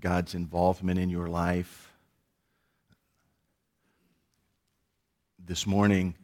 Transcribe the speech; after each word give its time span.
God's 0.00 0.36
involvement 0.36 1.00
in 1.00 1.10
your 1.10 1.26
life. 1.26 1.92
This 5.44 5.66
morning, 5.66 6.14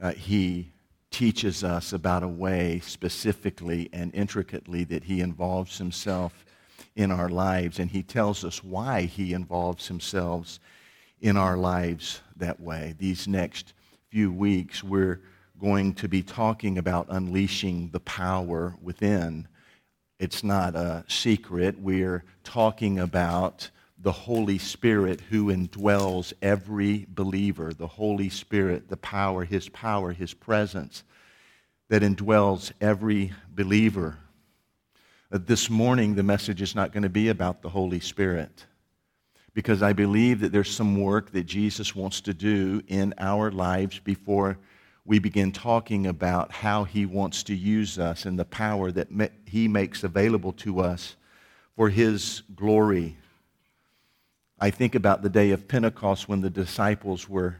uh, 0.00 0.12
he 0.12 0.70
teaches 1.10 1.64
us 1.64 1.92
about 1.92 2.22
a 2.22 2.28
way 2.28 2.80
specifically 2.84 3.88
and 3.92 4.14
intricately 4.14 4.84
that 4.84 5.02
he 5.02 5.20
involves 5.20 5.78
himself 5.78 6.44
in 6.94 7.10
our 7.10 7.28
lives, 7.28 7.80
and 7.80 7.90
he 7.90 8.04
tells 8.04 8.44
us 8.44 8.62
why 8.62 9.02
he 9.02 9.32
involves 9.32 9.88
himself 9.88 10.60
in 11.20 11.36
our 11.36 11.56
lives 11.56 12.20
that 12.36 12.60
way. 12.60 12.94
These 13.00 13.26
next 13.26 13.74
few 14.10 14.32
weeks, 14.32 14.84
we're 14.84 15.20
going 15.60 15.94
to 15.94 16.06
be 16.06 16.22
talking 16.22 16.78
about 16.78 17.06
unleashing 17.08 17.90
the 17.90 18.00
power 18.00 18.76
within. 18.80 19.48
It's 20.24 20.42
not 20.42 20.74
a 20.74 21.04
secret. 21.06 21.78
We're 21.78 22.24
talking 22.44 22.98
about 22.98 23.68
the 23.98 24.10
Holy 24.10 24.56
Spirit 24.56 25.20
who 25.20 25.54
indwells 25.54 26.32
every 26.40 27.04
believer, 27.10 27.74
the 27.74 27.86
Holy 27.86 28.30
Spirit, 28.30 28.88
the 28.88 28.96
power, 28.96 29.44
His 29.44 29.68
power, 29.68 30.12
His 30.12 30.32
presence 30.32 31.04
that 31.90 32.00
indwells 32.00 32.72
every 32.80 33.34
believer. 33.54 34.16
Uh, 35.30 35.40
this 35.44 35.68
morning, 35.68 36.14
the 36.14 36.22
message 36.22 36.62
is 36.62 36.74
not 36.74 36.90
going 36.90 37.02
to 37.02 37.10
be 37.10 37.28
about 37.28 37.60
the 37.60 37.68
Holy 37.68 38.00
Spirit 38.00 38.64
because 39.52 39.82
I 39.82 39.92
believe 39.92 40.40
that 40.40 40.52
there's 40.52 40.74
some 40.74 40.98
work 40.98 41.32
that 41.32 41.44
Jesus 41.44 41.94
wants 41.94 42.22
to 42.22 42.32
do 42.32 42.82
in 42.88 43.12
our 43.18 43.50
lives 43.50 43.98
before 43.98 44.56
we 45.06 45.18
begin 45.18 45.52
talking 45.52 46.06
about 46.06 46.50
how 46.50 46.84
he 46.84 47.04
wants 47.04 47.42
to 47.44 47.54
use 47.54 47.98
us 47.98 48.24
and 48.24 48.38
the 48.38 48.44
power 48.44 48.90
that 48.90 49.08
he 49.46 49.68
makes 49.68 50.02
available 50.02 50.52
to 50.52 50.80
us 50.80 51.16
for 51.76 51.90
his 51.90 52.42
glory. 52.56 53.16
I 54.58 54.70
think 54.70 54.94
about 54.94 55.22
the 55.22 55.28
day 55.28 55.50
of 55.50 55.68
Pentecost 55.68 56.28
when 56.28 56.40
the 56.40 56.48
disciples 56.48 57.28
were 57.28 57.56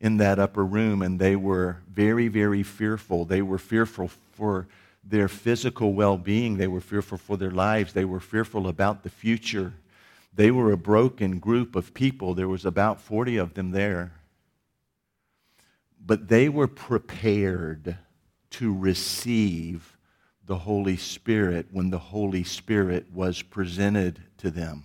in 0.00 0.18
that 0.18 0.38
upper 0.38 0.64
room 0.64 1.02
and 1.02 1.18
they 1.18 1.34
were 1.34 1.78
very, 1.92 2.28
very 2.28 2.62
fearful. 2.62 3.24
They 3.24 3.42
were 3.42 3.58
fearful 3.58 4.08
for 4.34 4.68
their 5.02 5.28
physical 5.28 5.92
well 5.92 6.16
being, 6.16 6.56
they 6.56 6.66
were 6.66 6.80
fearful 6.80 7.18
for 7.18 7.36
their 7.36 7.50
lives, 7.50 7.92
they 7.92 8.04
were 8.04 8.20
fearful 8.20 8.68
about 8.68 9.02
the 9.02 9.10
future. 9.10 9.72
They 10.34 10.50
were 10.50 10.70
a 10.70 10.76
broken 10.76 11.38
group 11.38 11.74
of 11.74 11.94
people. 11.94 12.34
There 12.34 12.48
was 12.48 12.66
about 12.66 13.00
40 13.00 13.38
of 13.38 13.54
them 13.54 13.70
there 13.70 14.12
but 16.06 16.28
they 16.28 16.48
were 16.48 16.68
prepared 16.68 17.98
to 18.50 18.72
receive 18.72 19.96
the 20.46 20.56
Holy 20.56 20.96
Spirit 20.96 21.66
when 21.72 21.90
the 21.90 21.98
Holy 21.98 22.44
Spirit 22.44 23.06
was 23.12 23.42
presented 23.42 24.22
to 24.38 24.50
them. 24.50 24.84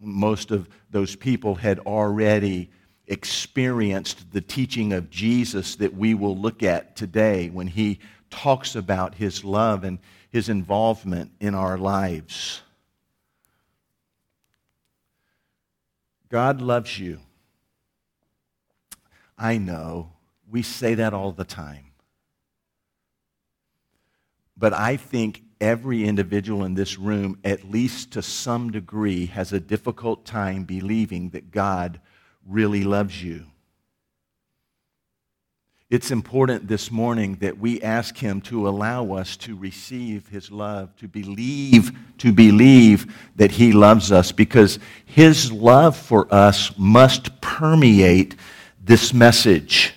Most 0.00 0.50
of 0.50 0.68
those 0.90 1.14
people 1.14 1.56
had 1.56 1.78
already 1.80 2.70
experienced 3.06 4.32
the 4.32 4.40
teaching 4.40 4.92
of 4.94 5.10
Jesus 5.10 5.76
that 5.76 5.94
we 5.94 6.14
will 6.14 6.36
look 6.36 6.62
at 6.62 6.96
today 6.96 7.50
when 7.50 7.66
he 7.66 8.00
talks 8.30 8.74
about 8.74 9.14
his 9.14 9.44
love 9.44 9.84
and 9.84 9.98
his 10.30 10.48
involvement 10.48 11.32
in 11.40 11.54
our 11.54 11.76
lives. 11.76 12.62
God 16.30 16.60
loves 16.60 16.98
you. 16.98 17.20
I 19.38 19.58
know. 19.58 20.12
We 20.50 20.62
say 20.62 20.94
that 20.94 21.14
all 21.14 21.32
the 21.32 21.44
time. 21.44 21.92
But 24.56 24.72
I 24.72 24.96
think 24.96 25.42
every 25.60 26.04
individual 26.04 26.64
in 26.64 26.74
this 26.74 26.98
room, 26.98 27.38
at 27.44 27.70
least 27.70 28.12
to 28.12 28.22
some 28.22 28.72
degree, 28.72 29.26
has 29.26 29.52
a 29.52 29.60
difficult 29.60 30.24
time 30.24 30.64
believing 30.64 31.30
that 31.30 31.52
God 31.52 32.00
really 32.46 32.82
loves 32.82 33.22
you. 33.22 33.44
It's 35.90 36.10
important 36.10 36.68
this 36.68 36.90
morning 36.90 37.36
that 37.36 37.58
we 37.58 37.80
ask 37.80 38.18
him 38.18 38.42
to 38.42 38.68
allow 38.68 39.12
us 39.12 39.38
to 39.38 39.56
receive 39.56 40.28
his 40.28 40.50
love, 40.50 40.94
to 40.96 41.08
believe, 41.08 41.92
to 42.18 42.30
believe 42.30 43.14
that 43.36 43.52
he 43.52 43.72
loves 43.72 44.12
us 44.12 44.30
because 44.30 44.78
his 45.06 45.50
love 45.50 45.96
for 45.96 46.32
us 46.32 46.76
must 46.76 47.40
permeate 47.40 48.34
this 48.88 49.12
message. 49.12 49.92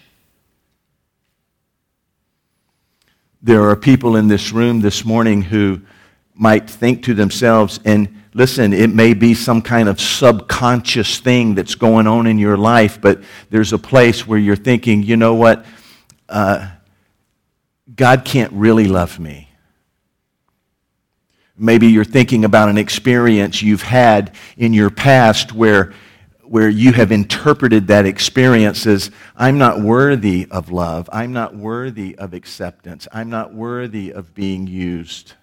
There 3.41 3.69
are 3.69 3.75
people 3.77 4.17
in 4.17 4.27
this 4.27 4.51
room 4.51 4.81
this 4.81 5.05
morning 5.05 5.41
who 5.41 5.81
might 6.35 6.69
think 6.69 7.03
to 7.03 7.13
themselves, 7.13 7.79
and 7.85 8.23
listen, 8.33 8.73
it 8.73 8.93
may 8.93 9.13
be 9.13 9.33
some 9.33 9.61
kind 9.61 9.87
of 9.87 10.01
subconscious 10.01 11.19
thing 11.19 11.55
that's 11.55 11.73
going 11.73 12.05
on 12.05 12.27
in 12.27 12.37
your 12.37 12.57
life, 12.57 12.99
but 12.99 13.23
there's 13.49 13.71
a 13.71 13.77
place 13.77 14.27
where 14.27 14.37
you're 14.37 14.57
thinking, 14.57 15.03
you 15.03 15.15
know 15.15 15.35
what? 15.35 15.65
Uh, 16.27 16.69
God 17.95 18.25
can't 18.25 18.51
really 18.51 18.89
love 18.89 19.19
me. 19.19 19.47
Maybe 21.57 21.87
you're 21.87 22.03
thinking 22.03 22.43
about 22.43 22.67
an 22.67 22.77
experience 22.77 23.61
you've 23.61 23.83
had 23.83 24.35
in 24.57 24.73
your 24.73 24.89
past 24.89 25.53
where 25.53 25.93
where 26.51 26.67
you 26.67 26.91
have 26.91 27.13
interpreted 27.13 27.87
that 27.87 28.05
experience 28.05 28.85
as 28.85 29.09
I'm 29.37 29.57
not 29.57 29.79
worthy 29.79 30.49
of 30.51 30.69
love, 30.69 31.09
I'm 31.13 31.31
not 31.31 31.55
worthy 31.55 32.13
of 32.17 32.33
acceptance, 32.33 33.07
I'm 33.13 33.29
not 33.29 33.53
worthy 33.53 34.11
of 34.11 34.35
being 34.35 34.67
used. 34.67 35.35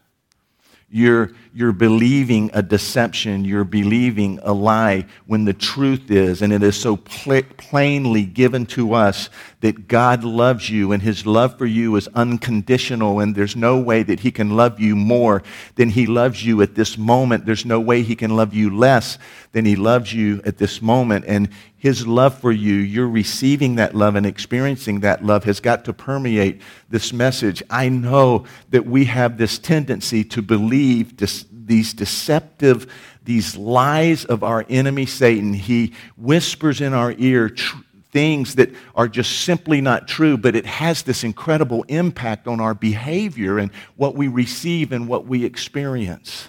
You're, 0.91 1.33
you're 1.59 1.73
believing 1.73 2.53
a 2.55 2.63
deception. 2.63 3.45
You're 3.45 3.65
believing 3.65 4.39
a 4.45 4.53
lie 4.53 5.07
when 5.27 5.45
the 5.45 5.53
truth 5.53 6.09
is, 6.09 6.41
and 6.41 6.53
it 6.53 6.63
is 6.63 6.81
so 6.81 6.99
pl- 6.99 7.43
plainly 7.57 8.25
given 8.25 8.65
to 8.67 8.95
us 8.95 9.29
that 9.61 9.89
God 9.89 10.23
loves 10.23 10.71
you 10.71 10.93
and 10.93 11.03
his 11.03 11.27
love 11.27 11.59
for 11.59 11.67
you 11.67 11.97
is 11.97 12.07
unconditional, 12.15 13.19
and 13.19 13.35
there's 13.35 13.57
no 13.57 13.77
way 13.77 14.05
that 14.05 14.21
he 14.21 14.31
can 14.31 14.51
love 14.51 14.79
you 14.79 14.95
more 14.95 15.43
than 15.75 15.89
he 15.89 16.07
loves 16.07 16.47
you 16.47 16.63
at 16.63 16.77
this 16.77 16.97
moment. 16.97 17.45
There's 17.45 17.65
no 17.65 17.81
way 17.81 18.03
he 18.03 18.15
can 18.15 18.37
love 18.37 18.55
you 18.55 18.77
less 18.77 19.19
than 19.51 19.65
he 19.65 19.75
loves 19.75 20.15
you 20.15 20.41
at 20.45 20.59
this 20.59 20.81
moment. 20.81 21.25
And 21.27 21.49
his 21.79 22.07
love 22.07 22.37
for 22.37 22.51
you, 22.51 22.75
you're 22.75 23.09
receiving 23.09 23.77
that 23.77 23.95
love 23.95 24.17
and 24.17 24.27
experiencing 24.27 25.01
that 25.01 25.25
love 25.25 25.45
has 25.45 25.61
got 25.61 25.85
to 25.85 25.93
permeate 25.93 26.61
this 26.91 27.13
message. 27.13 27.63
I 27.71 27.89
know 27.89 28.47
that 28.71 28.85
we 28.85 29.05
have 29.05 29.39
this 29.39 29.61
tendency 29.61 30.25
to 30.25 30.43
believe 30.43 31.17
this, 31.19 31.45
these 31.51 31.93
deceptive, 31.93 32.93
these 33.25 33.57
lies 33.57 34.25
of 34.25 34.43
our 34.43 34.65
enemy 34.69 35.07
Satan. 35.07 35.53
He 35.53 35.95
whispers 36.17 36.81
in 36.81 36.93
our 36.93 37.13
ear 37.19 37.51
tr- 37.51 37.77
things 38.11 38.55
that 38.55 38.71
are 38.95 39.09
just 39.09 39.43
simply 39.43 39.81
not 39.81 40.09
true, 40.09 40.37
but 40.37 40.57
it 40.57 40.67
has 40.67 41.03
this 41.03 41.25
incredible 41.25 41.85
impact 41.89 42.47
on 42.47 42.61
our 42.61 42.75
behavior 42.75 43.59
and 43.59 43.71
what 43.97 44.15
we 44.15 44.29
receive 44.29 44.93
and 44.93 45.07
what 45.07 45.27
we 45.27 45.45
experience. 45.45 46.49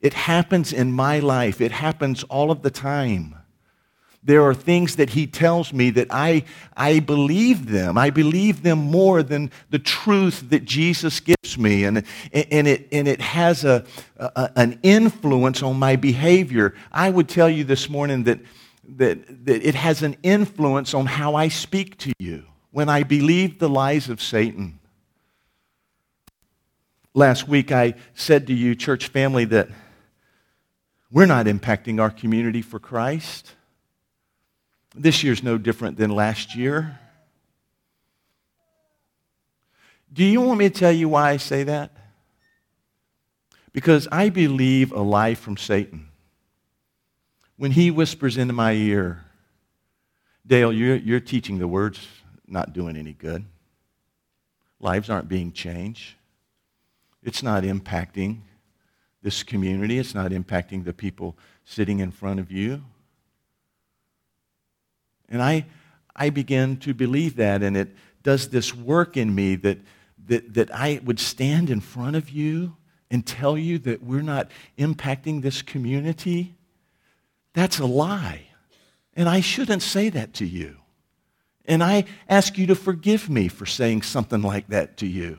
It 0.00 0.14
happens 0.14 0.72
in 0.72 0.92
my 0.92 1.18
life, 1.18 1.60
it 1.60 1.72
happens 1.72 2.22
all 2.24 2.50
of 2.50 2.62
the 2.62 2.70
time. 2.70 3.34
There 4.22 4.42
are 4.42 4.52
things 4.52 4.96
that 4.96 5.10
he 5.10 5.26
tells 5.26 5.72
me 5.72 5.88
that 5.90 6.08
I, 6.10 6.44
I 6.76 7.00
believe 7.00 7.70
them. 7.70 7.96
I 7.96 8.10
believe 8.10 8.62
them 8.62 8.78
more 8.78 9.22
than 9.22 9.50
the 9.70 9.78
truth 9.78 10.50
that 10.50 10.66
Jesus 10.66 11.20
gives 11.20 11.56
me. 11.56 11.84
And, 11.84 12.04
and, 12.32 12.68
it, 12.68 12.86
and 12.92 13.08
it 13.08 13.20
has 13.22 13.64
a, 13.64 13.84
a, 14.18 14.50
an 14.56 14.78
influence 14.82 15.62
on 15.62 15.78
my 15.78 15.96
behavior. 15.96 16.74
I 16.92 17.08
would 17.08 17.30
tell 17.30 17.48
you 17.48 17.64
this 17.64 17.88
morning 17.88 18.24
that, 18.24 18.40
that, 18.96 19.46
that 19.46 19.66
it 19.66 19.74
has 19.74 20.02
an 20.02 20.16
influence 20.22 20.92
on 20.92 21.06
how 21.06 21.34
I 21.34 21.48
speak 21.48 21.96
to 21.98 22.12
you 22.18 22.44
when 22.72 22.90
I 22.90 23.04
believe 23.04 23.58
the 23.58 23.70
lies 23.70 24.10
of 24.10 24.20
Satan. 24.20 24.80
Last 27.14 27.48
week 27.48 27.72
I 27.72 27.94
said 28.12 28.46
to 28.48 28.52
you, 28.52 28.74
church 28.74 29.08
family, 29.08 29.46
that 29.46 29.70
we're 31.10 31.26
not 31.26 31.46
impacting 31.46 32.00
our 32.00 32.10
community 32.10 32.60
for 32.60 32.78
Christ. 32.78 33.54
This 34.94 35.22
year's 35.22 35.42
no 35.42 35.56
different 35.58 35.96
than 35.96 36.10
last 36.10 36.54
year. 36.54 36.98
Do 40.12 40.24
you 40.24 40.40
want 40.40 40.58
me 40.58 40.68
to 40.68 40.74
tell 40.74 40.92
you 40.92 41.08
why 41.08 41.30
I 41.30 41.36
say 41.36 41.62
that? 41.64 41.92
Because 43.72 44.08
I 44.10 44.28
believe 44.28 44.90
a 44.90 45.00
lie 45.00 45.34
from 45.34 45.56
Satan. 45.56 46.08
When 47.56 47.70
he 47.72 47.90
whispers 47.90 48.36
into 48.36 48.52
my 48.52 48.72
ear, 48.72 49.24
Dale, 50.46 50.72
you're, 50.72 50.96
you're 50.96 51.20
teaching 51.20 51.58
the 51.58 51.68
words 51.68 52.04
not 52.48 52.72
doing 52.72 52.96
any 52.96 53.12
good. 53.12 53.44
Lives 54.80 55.08
aren't 55.08 55.28
being 55.28 55.52
changed. 55.52 56.14
It's 57.22 57.42
not 57.42 57.62
impacting 57.62 58.38
this 59.22 59.44
community. 59.44 59.98
It's 59.98 60.14
not 60.14 60.32
impacting 60.32 60.84
the 60.84 60.92
people 60.92 61.36
sitting 61.64 62.00
in 62.00 62.10
front 62.10 62.40
of 62.40 62.50
you. 62.50 62.82
And 65.30 65.42
I, 65.42 65.66
I 66.14 66.30
begin 66.30 66.76
to 66.78 66.92
believe 66.92 67.36
that, 67.36 67.62
and 67.62 67.76
it 67.76 67.94
does 68.22 68.48
this 68.48 68.74
work 68.74 69.16
in 69.16 69.34
me 69.34 69.56
that, 69.56 69.78
that, 70.26 70.54
that 70.54 70.74
I 70.74 71.00
would 71.04 71.20
stand 71.20 71.70
in 71.70 71.80
front 71.80 72.16
of 72.16 72.30
you 72.30 72.76
and 73.10 73.26
tell 73.26 73.56
you 73.56 73.78
that 73.78 74.02
we're 74.02 74.22
not 74.22 74.50
impacting 74.78 75.42
this 75.42 75.62
community, 75.62 76.56
that's 77.54 77.78
a 77.78 77.86
lie. 77.86 78.46
And 79.14 79.28
I 79.28 79.40
shouldn't 79.40 79.82
say 79.82 80.08
that 80.10 80.34
to 80.34 80.46
you. 80.46 80.76
And 81.66 81.82
I 81.82 82.04
ask 82.28 82.56
you 82.56 82.66
to 82.68 82.74
forgive 82.74 83.28
me 83.28 83.48
for 83.48 83.66
saying 83.66 84.02
something 84.02 84.42
like 84.42 84.68
that 84.68 84.96
to 84.98 85.06
you. 85.06 85.38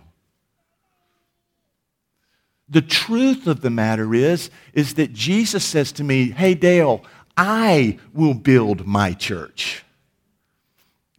The 2.70 2.82
truth 2.82 3.48
of 3.48 3.62
the 3.62 3.70
matter 3.70 4.14
is, 4.14 4.50
is 4.74 4.94
that 4.94 5.12
Jesus 5.12 5.64
says 5.66 5.92
to 5.94 6.06
me, 6.06 6.32
Hey, 6.32 6.54
Dale, 6.54 7.04
I 7.36 8.00
will 8.14 8.34
build 8.34 8.86
my 8.86 9.14
church. 9.14 9.84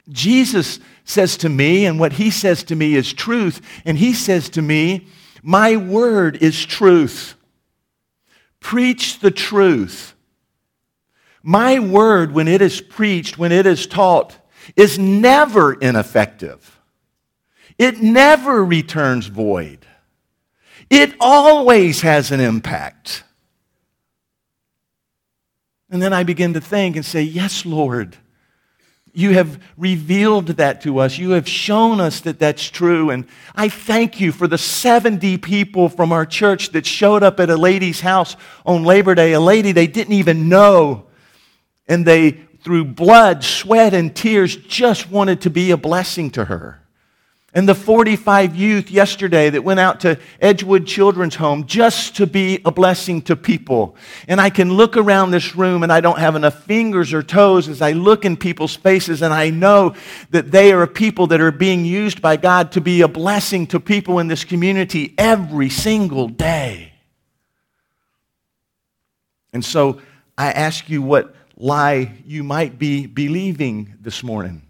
Jesus 0.09 0.81
says 1.05 1.37
to 1.39 1.49
me, 1.49 1.87
and 1.87 1.99
what 1.99 2.15
he 2.15 2.31
says 2.31 2.63
to 2.65 2.77
me 2.77 2.95
is 2.95 3.13
truth, 3.13 3.61
and 3.85 3.97
he 3.97 4.13
says 4.13 4.49
to 4.51 4.63
me, 4.63 5.07
My 5.43 5.77
word 5.77 6.37
is 6.43 6.65
truth. 6.65 7.35
Preach 8.61 9.21
the 9.21 9.31
truth. 9.31 10.15
My 11.43 11.79
word, 11.79 12.33
when 12.33 12.47
it 12.47 12.63
is 12.63 12.81
preached, 12.81 13.37
when 13.37 13.51
it 13.51 13.67
is 13.67 13.87
taught, 13.87 14.37
is 14.77 14.99
never 14.99 15.75
ineffective. 15.75 16.81
It 17.79 18.01
never 18.01 18.65
returns 18.65 19.27
void. 19.27 19.87
It 20.89 21.15
always 21.21 22.03
has 22.03 22.31
an 22.31 22.39
impact. 22.39 23.25
And 25.93 26.03
then 26.03 26.15
I 26.15 26.25
begin 26.25 26.55
to 26.55 26.61
think 26.61 26.97
and 26.97 27.05
say, 27.05 27.23
Yes, 27.23 27.65
Lord. 27.65 28.17
You 29.15 29.35
have 29.35 29.63
revealed 29.77 30.47
that 30.47 30.81
to 30.85 31.01
us. 31.01 31.19
You 31.19 31.33
have 31.33 31.47
shown 31.47 32.01
us 32.01 32.21
that 32.21 32.39
that's 32.39 32.65
true. 32.65 33.11
And 33.11 33.27
I 33.55 33.69
thank 33.69 34.23
you 34.23 34.33
for 34.33 34.49
the 34.49 34.57
70 34.57 35.37
people 35.37 35.91
from 35.91 36.13
our 36.13 36.25
church 36.25 36.71
that 36.71 36.87
showed 36.87 37.23
up 37.23 37.39
at 37.39 37.51
a 37.51 37.57
lady's 37.59 38.01
house 38.01 38.37
on 38.65 38.85
Labor 38.85 39.15
Day, 39.15 39.35
a 39.35 39.41
lady 39.41 39.73
they 39.73 39.87
didn't 39.87 40.15
even 40.15 40.49
know. 40.49 41.09
And 41.87 42.07
they, 42.07 42.31
through 42.65 42.87
blood, 42.87 43.45
sweat, 43.45 43.93
and 43.93 44.17
tears, 44.17 44.57
just 44.57 45.11
wanted 45.11 45.43
to 45.43 45.51
be 45.51 45.73
a 45.73 45.77
blessing 45.77 46.31
to 46.31 46.47
her 46.47 46.83
and 47.55 47.69
the 47.69 47.75
45 47.75 48.57
youth 48.57 48.91
yesterday 48.91 49.51
that 49.51 49.63
went 49.63 49.79
out 49.79 50.01
to 50.01 50.19
Edgewood 50.41 50.87
Children's 50.87 51.35
Home 51.35 51.67
just 51.67 52.17
to 52.17 52.27
be 52.27 52.61
a 52.65 52.71
blessing 52.71 53.21
to 53.23 53.37
people. 53.37 53.95
And 54.27 54.41
I 54.41 54.49
can 54.49 54.73
look 54.73 54.97
around 54.97 55.33
this 55.33 55.55
room 55.55 55.83
and 55.83 55.93
I 55.93 56.01
don't 56.01 56.19
have 56.19 56.35
enough 56.35 56.65
fingers 56.65 57.13
or 57.13 57.23
toes 57.23 57.69
as 57.69 57.83
I 57.83 57.93
look 57.93 58.25
in 58.25 58.39
people's 58.39 58.75
faces 58.75 59.21
and 59.21 59.35
I 59.35 59.51
know 59.51 59.95
that 60.31 60.51
they 60.51 60.73
are 60.73 60.87
people 60.87 61.27
that 61.27 61.43
are 61.43 61.53
being 61.53 61.85
used 61.85 62.23
by 62.23 62.39
God 62.39 62.73
to 62.73 62.81
be 62.81 63.03
a 63.03 63.09
blessing 63.09 63.67
to 63.69 63.81
people 63.81 64.19
in 64.19 64.29
this 64.29 64.45
community 64.45 65.15
every 65.19 65.69
single 65.69 66.29
day. 66.29 66.95
And 69.53 69.63
so 69.63 70.01
I 70.39 70.53
ask 70.53 70.89
you 70.89 71.03
what 71.03 71.35
lie 71.59 72.15
you 72.25 72.43
might 72.43 72.79
be 72.79 73.07
believing 73.07 73.95
this 74.01 74.23
morning. 74.23 74.63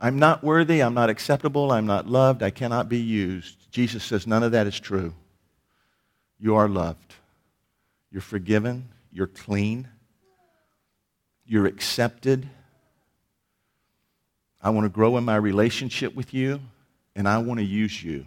I'm 0.00 0.18
not 0.18 0.42
worthy, 0.42 0.80
I'm 0.80 0.94
not 0.94 1.10
acceptable, 1.10 1.72
I'm 1.72 1.86
not 1.86 2.06
loved, 2.06 2.42
I 2.42 2.50
cannot 2.50 2.88
be 2.88 2.98
used. 2.98 3.70
Jesus 3.70 4.02
says 4.02 4.26
none 4.26 4.42
of 4.42 4.52
that 4.52 4.66
is 4.66 4.80
true. 4.80 5.14
You 6.38 6.56
are 6.56 6.68
loved. 6.68 7.14
You're 8.10 8.22
forgiven. 8.22 8.88
You're 9.12 9.26
clean. 9.26 9.88
You're 11.44 11.66
accepted. 11.66 12.48
I 14.62 14.70
want 14.70 14.84
to 14.86 14.88
grow 14.88 15.16
in 15.18 15.24
my 15.24 15.36
relationship 15.36 16.14
with 16.14 16.32
you, 16.32 16.60
and 17.14 17.28
I 17.28 17.38
want 17.38 17.60
to 17.60 17.64
use 17.64 18.02
you. 18.02 18.24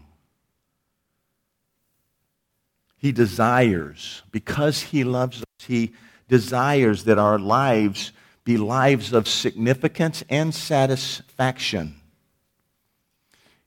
He 2.97 3.11
desires, 3.11 4.21
because 4.31 4.81
He 4.81 5.03
loves 5.03 5.39
us, 5.39 5.65
He 5.65 5.93
desires 6.27 7.05
that 7.05 7.17
our 7.17 7.39
lives 7.39 8.11
be 8.43 8.57
lives 8.57 9.13
of 9.13 9.27
significance 9.27 10.23
and 10.29 10.53
satisfaction. 10.53 11.95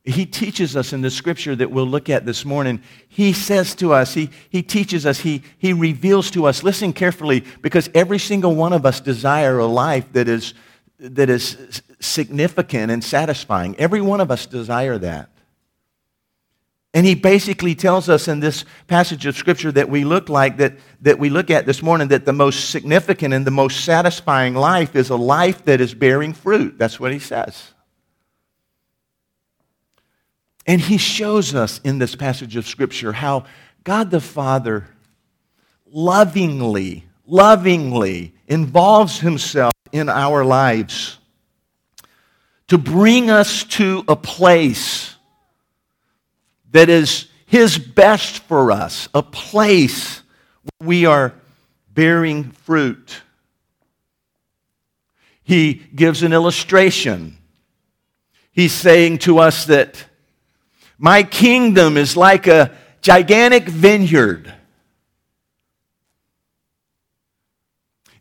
He 0.04 0.24
teaches 0.24 0.76
us 0.76 0.92
in 0.92 1.00
the 1.00 1.10
scripture 1.10 1.56
that 1.56 1.72
we'll 1.72 1.86
look 1.86 2.08
at 2.08 2.24
this 2.24 2.44
morning. 2.44 2.80
He 3.08 3.32
says 3.32 3.74
to 3.76 3.92
us, 3.92 4.14
he, 4.14 4.30
he 4.48 4.62
teaches 4.62 5.04
us, 5.04 5.18
he, 5.18 5.42
he 5.58 5.72
reveals 5.72 6.30
to 6.30 6.46
us. 6.46 6.62
Listen 6.62 6.92
carefully, 6.92 7.44
because 7.60 7.90
every 7.92 8.20
single 8.20 8.54
one 8.54 8.72
of 8.72 8.86
us 8.86 9.00
desire 9.00 9.58
a 9.58 9.66
life 9.66 10.12
that 10.12 10.28
is, 10.28 10.54
that 11.00 11.28
is 11.28 11.82
significant 11.98 12.92
and 12.92 13.02
satisfying. 13.02 13.74
Every 13.78 14.00
one 14.00 14.20
of 14.20 14.30
us 14.30 14.46
desire 14.46 14.96
that. 14.98 15.28
And 16.96 17.04
he 17.04 17.14
basically 17.14 17.74
tells 17.74 18.08
us 18.08 18.26
in 18.26 18.40
this 18.40 18.64
passage 18.86 19.26
of 19.26 19.36
scripture 19.36 19.70
that 19.70 19.90
we 19.90 20.02
look 20.02 20.30
like 20.30 20.56
that, 20.56 20.78
that 21.02 21.18
we 21.18 21.28
look 21.28 21.50
at 21.50 21.66
this 21.66 21.82
morning 21.82 22.08
that 22.08 22.24
the 22.24 22.32
most 22.32 22.70
significant 22.70 23.34
and 23.34 23.46
the 23.46 23.50
most 23.50 23.84
satisfying 23.84 24.54
life 24.54 24.96
is 24.96 25.10
a 25.10 25.16
life 25.16 25.62
that 25.66 25.82
is 25.82 25.92
bearing 25.92 26.32
fruit. 26.32 26.78
That's 26.78 26.98
what 26.98 27.12
he 27.12 27.18
says. 27.18 27.74
And 30.66 30.80
he 30.80 30.96
shows 30.96 31.54
us 31.54 31.82
in 31.84 31.98
this 31.98 32.14
passage 32.14 32.56
of 32.56 32.66
scripture 32.66 33.12
how 33.12 33.44
God 33.84 34.10
the 34.10 34.18
Father 34.18 34.88
lovingly, 35.84 37.04
lovingly 37.26 38.32
involves 38.46 39.20
himself 39.20 39.74
in 39.92 40.08
our 40.08 40.46
lives 40.46 41.18
to 42.68 42.78
bring 42.78 43.28
us 43.28 43.64
to 43.64 44.02
a 44.08 44.16
place 44.16 45.15
that 46.76 46.88
is 46.88 47.26
His 47.46 47.78
best 47.78 48.40
for 48.40 48.70
us, 48.70 49.08
a 49.14 49.22
place 49.22 50.22
where 50.62 50.88
we 50.88 51.06
are 51.06 51.34
bearing 51.92 52.50
fruit. 52.50 53.22
He 55.42 55.74
gives 55.74 56.22
an 56.22 56.32
illustration. 56.32 57.38
He's 58.52 58.72
saying 58.72 59.18
to 59.18 59.38
us 59.38 59.66
that 59.66 60.04
my 60.98 61.22
kingdom 61.22 61.96
is 61.96 62.16
like 62.16 62.46
a 62.46 62.72
gigantic 63.00 63.64
vineyard. 63.68 64.52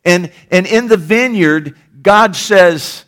And, 0.04 0.32
and 0.52 0.68
in 0.68 0.88
the 0.88 0.98
vineyard, 0.98 1.76
God 2.02 2.36
says, 2.36 3.05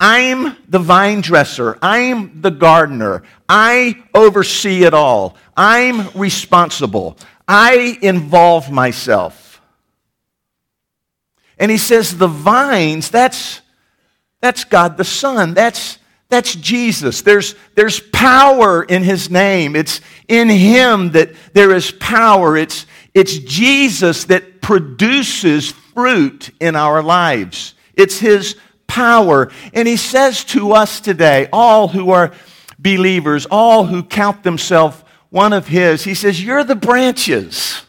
I'm 0.00 0.56
the 0.66 0.78
vine 0.78 1.20
dresser. 1.20 1.78
I'm 1.82 2.40
the 2.40 2.50
gardener. 2.50 3.22
I 3.48 4.02
oversee 4.14 4.84
it 4.84 4.94
all. 4.94 5.36
I'm 5.54 6.08
responsible. 6.18 7.18
I 7.46 7.98
involve 8.00 8.70
myself. 8.70 9.60
And 11.58 11.70
he 11.70 11.76
says 11.76 12.16
the 12.16 12.28
vines, 12.28 13.10
that's, 13.10 13.60
that's 14.40 14.64
God 14.64 14.96
the 14.96 15.04
Son. 15.04 15.52
That's, 15.52 15.98
that's 16.30 16.54
Jesus. 16.54 17.20
There's, 17.20 17.54
there's 17.74 18.00
power 18.00 18.82
in 18.84 19.02
his 19.02 19.28
name. 19.28 19.76
It's 19.76 20.00
in 20.28 20.48
him 20.48 21.10
that 21.10 21.32
there 21.52 21.74
is 21.74 21.90
power. 21.90 22.56
It's, 22.56 22.86
it's 23.12 23.36
Jesus 23.36 24.24
that 24.24 24.62
produces 24.62 25.72
fruit 25.72 26.50
in 26.60 26.76
our 26.76 27.02
lives. 27.02 27.74
It's 27.94 28.18
his 28.18 28.56
power. 28.90 29.52
And 29.72 29.86
he 29.86 29.96
says 29.96 30.42
to 30.46 30.72
us 30.72 31.00
today, 31.00 31.48
all 31.52 31.86
who 31.86 32.10
are 32.10 32.32
believers, 32.76 33.46
all 33.48 33.84
who 33.84 34.02
count 34.02 34.42
themselves 34.42 35.02
one 35.28 35.52
of 35.52 35.68
his, 35.68 36.02
he 36.02 36.14
says, 36.14 36.42
You're 36.42 36.64
the 36.64 36.74
branches. 36.74 37.82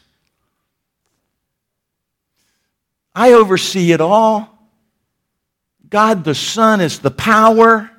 I 3.15 3.33
oversee 3.33 3.91
it 3.91 3.99
all. 3.99 4.47
God 5.89 6.23
the 6.23 6.35
Son 6.35 6.79
is 6.79 6.99
the 6.99 7.11
power. 7.11 7.89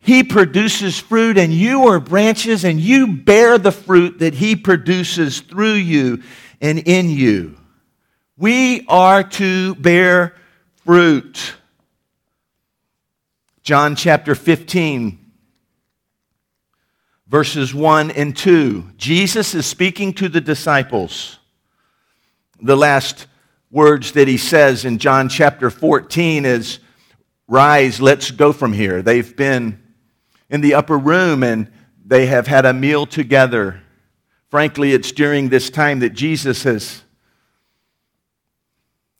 He 0.00 0.24
produces 0.24 0.98
fruit, 0.98 1.36
and 1.36 1.52
you 1.52 1.88
are 1.88 2.00
branches, 2.00 2.64
and 2.64 2.80
you 2.80 3.18
bear 3.18 3.58
the 3.58 3.70
fruit 3.70 4.20
that 4.20 4.34
He 4.34 4.56
produces 4.56 5.40
through 5.40 5.74
you 5.74 6.22
and 6.60 6.78
in 6.78 7.10
you. 7.10 7.58
We 8.38 8.86
are 8.88 9.22
to 9.22 9.74
bear 9.74 10.34
fruit. 10.88 11.52
John 13.62 13.94
chapter 13.94 14.34
15, 14.34 15.18
verses 17.26 17.74
1 17.74 18.10
and 18.12 18.34
2. 18.34 18.92
Jesus 18.96 19.54
is 19.54 19.66
speaking 19.66 20.14
to 20.14 20.30
the 20.30 20.40
disciples. 20.40 21.40
The 22.62 22.74
last 22.74 23.26
words 23.70 24.12
that 24.12 24.28
he 24.28 24.38
says 24.38 24.86
in 24.86 24.96
John 24.96 25.28
chapter 25.28 25.68
14 25.68 26.46
is, 26.46 26.78
Rise, 27.46 28.00
let's 28.00 28.30
go 28.30 28.54
from 28.54 28.72
here. 28.72 29.02
They've 29.02 29.36
been 29.36 29.82
in 30.48 30.62
the 30.62 30.72
upper 30.72 30.96
room 30.96 31.42
and 31.42 31.70
they 32.02 32.24
have 32.28 32.46
had 32.46 32.64
a 32.64 32.72
meal 32.72 33.04
together. 33.04 33.82
Frankly, 34.48 34.94
it's 34.94 35.12
during 35.12 35.50
this 35.50 35.68
time 35.68 35.98
that 35.98 36.14
Jesus 36.14 36.62
has 36.62 37.02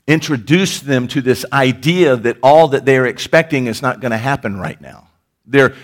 introduce 0.08 0.80
them 0.80 1.06
to 1.06 1.20
this 1.20 1.44
idea 1.52 2.16
that 2.16 2.38
all 2.42 2.68
that 2.68 2.84
they're 2.84 3.06
expecting 3.06 3.68
is 3.68 3.82
not 3.82 4.00
going 4.00 4.10
to 4.10 4.18
happen 4.18 4.58
right 4.58 4.80
now. 4.80 5.06
They're, 5.46 5.74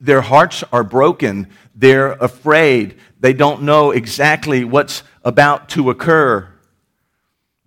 their 0.00 0.22
hearts 0.22 0.64
are 0.72 0.82
broken. 0.82 1.48
They're 1.76 2.12
afraid. 2.12 2.98
They 3.20 3.34
don't 3.34 3.62
know 3.62 3.90
exactly 3.90 4.64
what's 4.64 5.02
about 5.22 5.68
to 5.70 5.90
occur. 5.90 6.48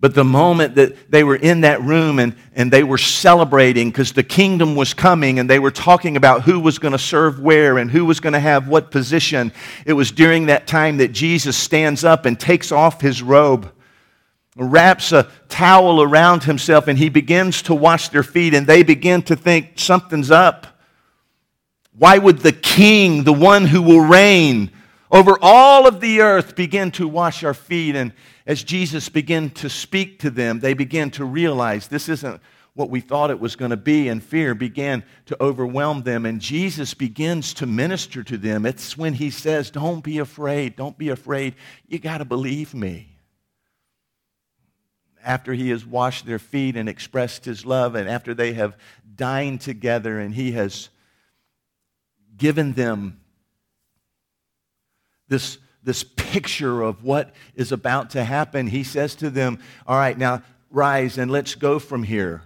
But 0.00 0.16
the 0.16 0.24
moment 0.24 0.74
that 0.74 1.12
they 1.12 1.22
were 1.22 1.36
in 1.36 1.60
that 1.60 1.80
room 1.80 2.18
and, 2.18 2.34
and 2.56 2.72
they 2.72 2.82
were 2.82 2.98
celebrating 2.98 3.88
because 3.88 4.10
the 4.10 4.24
kingdom 4.24 4.74
was 4.74 4.94
coming 4.94 5.38
and 5.38 5.48
they 5.48 5.60
were 5.60 5.70
talking 5.70 6.16
about 6.16 6.42
who 6.42 6.58
was 6.58 6.80
going 6.80 6.90
to 6.90 6.98
serve 6.98 7.38
where 7.38 7.78
and 7.78 7.88
who 7.88 8.04
was 8.04 8.18
going 8.18 8.32
to 8.32 8.40
have 8.40 8.66
what 8.66 8.90
position, 8.90 9.52
it 9.86 9.92
was 9.92 10.10
during 10.10 10.46
that 10.46 10.66
time 10.66 10.96
that 10.96 11.12
Jesus 11.12 11.56
stands 11.56 12.02
up 12.02 12.26
and 12.26 12.40
takes 12.40 12.72
off 12.72 13.00
his 13.00 13.22
robe, 13.22 13.72
wraps 14.56 15.12
a 15.12 15.30
towel 15.48 16.02
around 16.02 16.44
himself, 16.44 16.88
and 16.88 16.98
he 16.98 17.08
begins 17.08 17.62
to 17.62 17.74
wash 17.74 18.08
their 18.08 18.22
feet. 18.22 18.54
And 18.54 18.66
they 18.66 18.82
begin 18.82 19.22
to 19.22 19.36
think 19.36 19.78
something's 19.78 20.30
up. 20.30 20.66
Why 21.96 22.18
would 22.18 22.38
the 22.38 22.52
king, 22.52 23.24
the 23.24 23.32
one 23.32 23.66
who 23.66 23.82
will 23.82 24.00
reign 24.00 24.70
over 25.10 25.38
all 25.40 25.86
of 25.86 26.00
the 26.00 26.20
earth, 26.20 26.56
begin 26.56 26.90
to 26.92 27.06
wash 27.06 27.44
our 27.44 27.54
feet? 27.54 27.96
And 27.96 28.12
as 28.46 28.62
Jesus 28.62 29.08
began 29.08 29.50
to 29.50 29.68
speak 29.68 30.18
to 30.20 30.30
them, 30.30 30.60
they 30.60 30.74
began 30.74 31.10
to 31.12 31.24
realize 31.24 31.88
this 31.88 32.08
isn't 32.08 32.40
what 32.74 32.88
we 32.88 33.00
thought 33.00 33.30
it 33.30 33.38
was 33.38 33.54
going 33.54 33.70
to 33.70 33.76
be, 33.76 34.08
and 34.08 34.22
fear 34.22 34.54
began 34.54 35.04
to 35.26 35.42
overwhelm 35.42 36.02
them. 36.02 36.24
And 36.24 36.40
Jesus 36.40 36.94
begins 36.94 37.52
to 37.54 37.66
minister 37.66 38.22
to 38.22 38.38
them. 38.38 38.64
It's 38.64 38.96
when 38.96 39.12
he 39.12 39.30
says, 39.30 39.70
Don't 39.70 40.02
be 40.02 40.18
afraid, 40.18 40.76
don't 40.76 40.96
be 40.96 41.10
afraid. 41.10 41.54
You 41.86 41.98
got 41.98 42.18
to 42.18 42.24
believe 42.24 42.72
me. 42.72 43.11
After 45.24 45.52
he 45.52 45.70
has 45.70 45.86
washed 45.86 46.26
their 46.26 46.38
feet 46.38 46.76
and 46.76 46.88
expressed 46.88 47.44
his 47.44 47.64
love, 47.64 47.94
and 47.94 48.08
after 48.08 48.34
they 48.34 48.54
have 48.54 48.76
dined 49.14 49.60
together, 49.60 50.18
and 50.18 50.34
he 50.34 50.52
has 50.52 50.88
given 52.36 52.72
them 52.72 53.20
this 55.28 55.58
this 55.82 56.04
picture 56.04 56.82
of 56.82 57.02
what 57.02 57.34
is 57.54 57.72
about 57.72 58.10
to 58.10 58.24
happen, 58.24 58.66
he 58.66 58.84
says 58.84 59.14
to 59.16 59.30
them, 59.30 59.58
All 59.86 59.96
right, 59.96 60.16
now 60.16 60.42
rise 60.70 61.18
and 61.18 61.30
let's 61.30 61.54
go 61.54 61.78
from 61.78 62.02
here. 62.02 62.42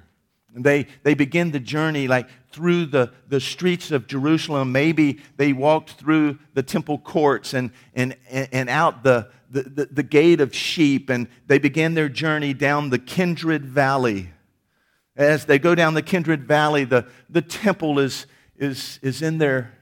And 0.54 0.64
they, 0.64 0.86
they 1.02 1.14
begin 1.14 1.50
the 1.50 1.60
journey 1.60 2.08
like 2.08 2.28
through 2.50 2.86
the, 2.86 3.12
the 3.28 3.40
streets 3.40 3.90
of 3.90 4.06
Jerusalem. 4.06 4.72
Maybe 4.72 5.20
they 5.36 5.52
walked 5.52 5.92
through 5.92 6.38
the 6.54 6.62
temple 6.62 6.98
courts 6.98 7.52
and, 7.52 7.70
and, 7.94 8.16
and 8.30 8.70
out 8.70 9.02
the, 9.02 9.28
the, 9.50 9.88
the, 9.90 10.02
gate 10.02 10.40
of 10.40 10.54
sheep, 10.54 11.08
and 11.08 11.28
they 11.46 11.58
begin 11.58 11.94
their 11.94 12.08
journey 12.08 12.52
down 12.52 12.90
the 12.90 12.98
Kidron 12.98 13.62
Valley. 13.62 14.30
As 15.16 15.46
they 15.46 15.58
go 15.58 15.74
down 15.74 15.94
the 15.94 16.02
Kidron 16.02 16.46
Valley, 16.46 16.84
the, 16.84 17.06
the 17.30 17.42
temple 17.42 17.98
is, 17.98 18.26
is, 18.56 18.98
is 19.02 19.22
in 19.22 19.38
their, 19.38 19.72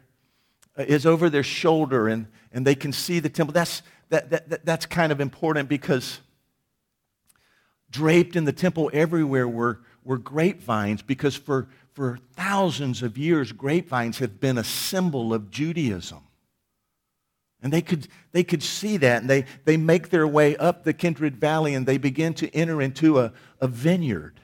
is 0.76 1.06
over 1.06 1.30
their 1.30 1.42
shoulder, 1.42 2.09
and 2.09 2.26
and 2.54 2.64
they 2.64 2.76
can 2.76 2.92
see 2.92 3.18
the 3.18 3.28
temple. 3.28 3.52
That's, 3.52 3.83
that, 4.09 4.30
that, 4.30 4.49
that, 4.49 4.64
that's 4.64 4.87
kind 4.87 5.12
of 5.12 5.21
important 5.21 5.68
because 5.68 6.21
draped 7.90 8.37
in 8.37 8.44
the 8.44 8.52
temple 8.52 8.90
everywhere 8.94 9.47
were, 9.47 9.80
were 10.04 10.18
grapevines 10.18 11.02
because 11.02 11.35
for, 11.35 11.68
for 11.92 12.18
thousands 12.35 13.02
of 13.02 13.18
years, 13.18 13.50
grapevines 13.50 14.18
have 14.21 14.40
been 14.40 14.56
a 14.56 14.64
symbol 14.64 15.35
of 15.35 15.50
Judaism. 15.50 16.21
And 17.64 17.73
they 17.73 17.80
could, 17.80 18.09
they 18.33 18.44
could 18.44 18.62
see 18.62 18.99
that, 18.99 19.23
and 19.23 19.30
they, 19.30 19.47
they 19.64 19.78
make 19.78 20.11
their 20.11 20.28
way 20.28 20.54
up 20.59 20.85
the 20.85 20.92
Kidron 20.92 21.33
Valley 21.33 21.75
and 21.75 21.87
they 21.87 21.97
begin 21.97 22.35
to 22.35 22.54
enter 22.54 22.83
into 22.83 23.18
a, 23.18 23.33
a 23.59 23.66
vineyard. 23.66 24.38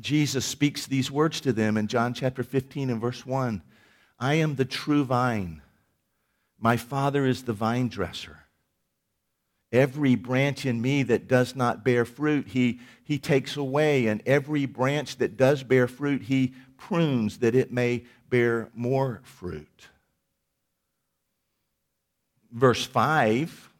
Jesus 0.00 0.46
speaks 0.46 0.86
these 0.86 1.10
words 1.10 1.42
to 1.42 1.52
them 1.52 1.76
in 1.76 1.88
John 1.88 2.14
chapter 2.14 2.42
15 2.42 2.88
and 2.88 2.98
verse 3.02 3.26
1. 3.26 3.60
I 4.18 4.34
am 4.36 4.54
the 4.54 4.64
true 4.64 5.04
vine. 5.04 5.60
My 6.58 6.78
Father 6.78 7.26
is 7.26 7.42
the 7.42 7.52
vine 7.52 7.88
dresser. 7.88 8.38
Every 9.70 10.14
branch 10.14 10.64
in 10.64 10.80
me 10.80 11.02
that 11.02 11.28
does 11.28 11.54
not 11.54 11.84
bear 11.84 12.06
fruit, 12.06 12.48
he, 12.48 12.80
he 13.04 13.18
takes 13.18 13.58
away. 13.58 14.06
And 14.06 14.22
every 14.24 14.64
branch 14.64 15.18
that 15.18 15.36
does 15.36 15.62
bear 15.62 15.86
fruit, 15.86 16.22
he 16.22 16.54
prunes 16.78 17.38
that 17.38 17.54
it 17.54 17.70
may 17.70 18.04
bear 18.30 18.70
more 18.74 19.20
fruit. 19.22 19.90
Verse 22.52 22.84
5, 22.84 23.70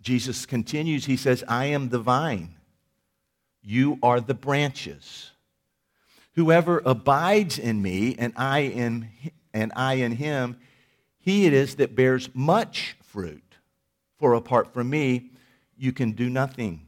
Jesus 0.00 0.46
continues. 0.46 1.06
He 1.06 1.16
says, 1.16 1.44
I 1.46 1.66
am 1.66 1.88
the 1.88 1.98
vine, 1.98 2.54
you 3.62 3.98
are 4.02 4.20
the 4.20 4.34
branches. 4.34 5.30
Whoever 6.34 6.82
abides 6.84 7.58
in 7.58 7.80
me 7.80 8.14
and 8.18 8.34
I 8.36 8.60
in, 8.60 9.08
and 9.54 9.72
I 9.74 9.94
in 9.94 10.12
him, 10.12 10.58
he 11.18 11.46
it 11.46 11.54
is 11.54 11.76
that 11.76 11.96
bears 11.96 12.28
much 12.34 12.96
fruit. 13.02 13.42
For 14.18 14.34
apart 14.34 14.72
from 14.72 14.90
me, 14.90 15.30
you 15.76 15.92
can 15.92 16.12
do 16.12 16.28
nothing. 16.30 16.86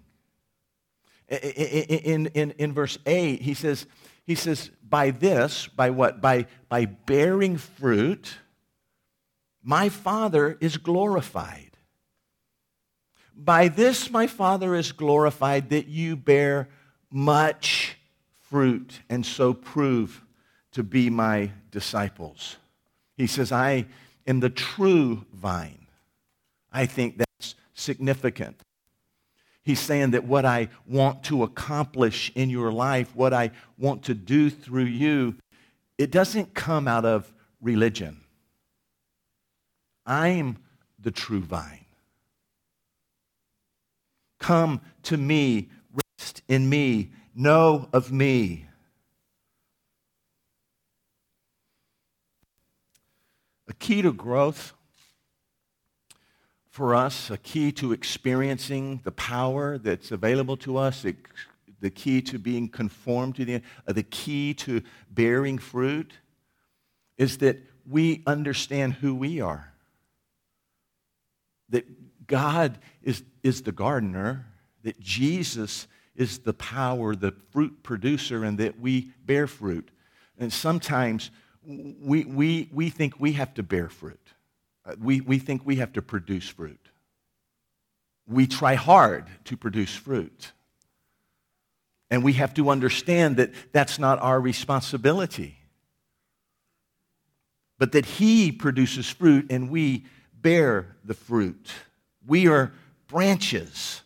In, 1.29 2.27
in, 2.27 2.51
in 2.53 2.73
verse 2.73 2.99
8, 3.05 3.43
he 3.43 3.55
says, 3.55 3.87
he 4.25 4.35
says, 4.35 4.71
by 4.83 5.11
this, 5.11 5.67
by 5.67 5.91
what? 5.91 6.21
By, 6.21 6.47
by 6.69 6.85
bearing 6.85 7.57
fruit, 7.57 8.37
my 9.69 9.91
Father 9.91 10.57
is 10.63 10.79
glorified. 10.79 11.77
By 13.37 13.69
this, 13.69 14.11
my 14.11 14.27
Father 14.27 14.75
is 14.75 14.93
glorified 14.93 15.69
that 15.69 15.89
you 15.89 16.17
bear 16.17 16.71
much 17.11 17.99
fruit 18.41 19.01
and 19.11 19.27
so 19.27 19.53
prove 19.53 20.25
to 20.73 20.83
be 20.83 21.11
my 21.11 21.51
disciples. 21.71 22.57
He 23.19 23.27
says, 23.27 23.53
I 23.53 23.85
am 24.27 24.41
the 24.41 24.49
true 24.49 25.27
vine. 25.35 25.87
I 26.73 26.87
think 26.87 27.19
that's 27.19 27.55
significant. 27.75 28.59
He's 29.63 29.81
saying 29.81 30.13
that 30.13 30.25
what 30.25 30.47
I 30.47 30.71
want 30.87 31.25
to 31.25 31.43
accomplish 31.43 32.33
in 32.35 32.49
your 32.49 32.73
life, 32.73 33.15
what 33.15 33.35
I 33.35 33.51
want 33.77 34.05
to 34.05 34.15
do 34.15 34.49
through 34.49 34.85
you, 34.85 35.35
it 35.99 36.11
doesn't 36.11 36.55
come 36.55 36.89
out 36.89 37.05
of 37.05 37.31
religion. 37.61 38.23
I'm 40.09 40.57
the 40.99 41.11
true 41.13 41.43
vine. 41.43 41.85
Come 44.41 44.81
to 45.05 45.17
me, 45.17 45.69
rest 46.19 46.43
in 46.49 46.69
me, 46.69 47.11
know 47.35 47.89
of 47.93 48.11
me. 48.11 48.67
A 53.69 53.75
key 53.75 54.01
to 54.01 54.13
growth 54.13 54.73
for 56.71 56.95
us, 56.95 57.31
a 57.31 57.37
key 57.37 57.71
to 57.73 57.93
experiencing 57.93 59.01
the 59.05 59.13
power 59.13 59.77
that's 59.77 60.11
available 60.11 60.57
to 60.59 60.79
us, 60.79 61.05
the 61.81 61.91
key 61.91 62.23
to 62.23 62.39
being 62.39 62.69
conformed 62.69 63.37
to 63.37 63.45
the, 63.45 63.63
uh, 63.87 63.93
the 63.93 64.03
key 64.03 64.55
to 64.55 64.83
bearing 65.11 65.59
fruit 65.59 66.13
is 67.19 67.39
that 67.39 67.59
we 67.89 68.23
understand 68.27 68.95
who 68.95 69.15
we 69.15 69.41
are. 69.41 69.75
That 71.71 72.27
God 72.27 72.79
is, 73.03 73.23
is 73.43 73.63
the 73.63 73.73
gardener, 73.73 74.47
that 74.83 75.01
Jesus 75.01 75.87
is 76.15 76.41
the 76.41 76.53
power, 76.53 77.15
the 77.15 77.33
fruit 77.51 77.83
producer, 77.83 78.45
and 78.45 78.59
that 78.59 78.81
we 78.81 79.13
bear 79.25 79.47
fruit. 79.47 79.91
And 80.39 80.53
sometimes 80.53 81.31
we, 81.65 82.25
we, 82.25 82.69
we 82.73 82.91
think 82.91 83.21
we 83.21 83.33
have 83.33 83.55
to 83.55 83.63
bear 83.63 83.89
fruit. 83.89 84.21
Uh, 84.85 84.95
we, 85.01 85.21
we 85.21 85.39
think 85.39 85.63
we 85.65 85.77
have 85.77 85.93
to 85.95 86.03
produce 86.03 86.49
fruit. 86.49 86.81
We 88.27 88.47
try 88.47 88.75
hard 88.75 89.27
to 89.45 89.57
produce 89.57 89.95
fruit. 89.95 90.53
And 92.11 92.25
we 92.25 92.35
have 92.35 92.55
to 92.55 92.71
understand 92.71 93.37
that 93.37 93.53
that's 93.73 93.99
not 93.99 94.19
our 94.21 94.41
responsibility. 94.41 95.59
But 97.79 97.93
that 97.93 98.07
He 98.07 98.51
produces 98.51 99.09
fruit 99.09 99.47
and 99.51 99.71
we 99.71 100.05
bear 100.41 100.97
the 101.05 101.15
fruit. 101.15 101.73
We 102.27 102.49
are 102.49 102.73
branches 103.07 104.03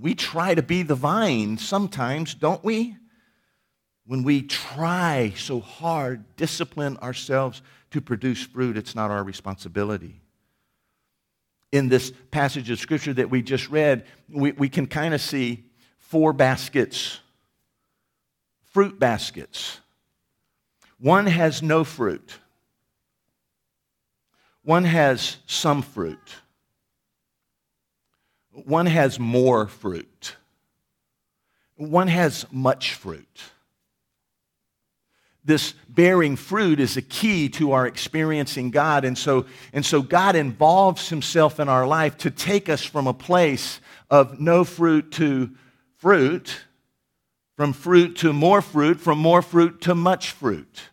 we 0.00 0.14
try 0.14 0.54
to 0.54 0.62
be 0.62 0.82
the 0.82 0.94
vine 0.94 1.58
sometimes, 1.58 2.34
don't 2.34 2.62
we? 2.62 2.96
When 4.06 4.22
we 4.22 4.42
try 4.42 5.32
so 5.36 5.60
hard, 5.60 6.36
discipline 6.36 6.96
ourselves 6.98 7.62
to 7.90 8.00
produce 8.00 8.42
fruit, 8.42 8.76
it's 8.76 8.94
not 8.94 9.10
our 9.10 9.24
responsibility. 9.24 10.20
In 11.72 11.88
this 11.88 12.12
passage 12.30 12.70
of 12.70 12.78
scripture 12.78 13.14
that 13.14 13.30
we 13.30 13.42
just 13.42 13.68
read, 13.70 14.04
we, 14.28 14.52
we 14.52 14.68
can 14.68 14.86
kind 14.86 15.14
of 15.14 15.20
see 15.20 15.64
four 15.98 16.32
baskets, 16.32 17.20
fruit 18.72 18.98
baskets. 18.98 19.80
One 20.98 21.26
has 21.26 21.62
no 21.62 21.84
fruit, 21.84 22.38
one 24.66 24.84
has 24.84 25.36
some 25.46 25.80
fruit. 25.80 26.34
One 28.50 28.86
has 28.86 29.20
more 29.20 29.68
fruit. 29.68 30.34
One 31.76 32.08
has 32.08 32.44
much 32.50 32.94
fruit. 32.94 33.42
this 35.46 35.74
bearing 35.88 36.34
fruit 36.34 36.80
is 36.80 36.96
a 36.96 37.02
key 37.02 37.48
to 37.48 37.70
our 37.70 37.86
experiencing 37.86 38.72
God. 38.72 39.04
And 39.04 39.16
so, 39.16 39.46
and 39.72 39.86
so 39.86 40.02
God 40.02 40.34
involves 40.34 41.08
himself 41.08 41.60
in 41.60 41.68
our 41.68 41.86
life 41.86 42.18
to 42.18 42.30
take 42.32 42.68
us 42.68 42.82
from 42.82 43.06
a 43.06 43.14
place 43.14 43.80
of 44.10 44.40
no 44.40 44.64
fruit 44.64 45.12
to 45.12 45.50
fruit, 45.98 46.62
from 47.56 47.72
fruit 47.72 48.16
to 48.16 48.32
more 48.32 48.60
fruit, 48.60 48.98
from 48.98 49.18
more 49.18 49.40
fruit 49.40 49.80
to 49.82 49.94
much 49.94 50.32
fruit. 50.32 50.90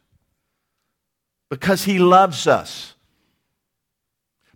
Because 1.49 1.85
he 1.85 1.97
loves 1.97 2.45
us. 2.45 2.93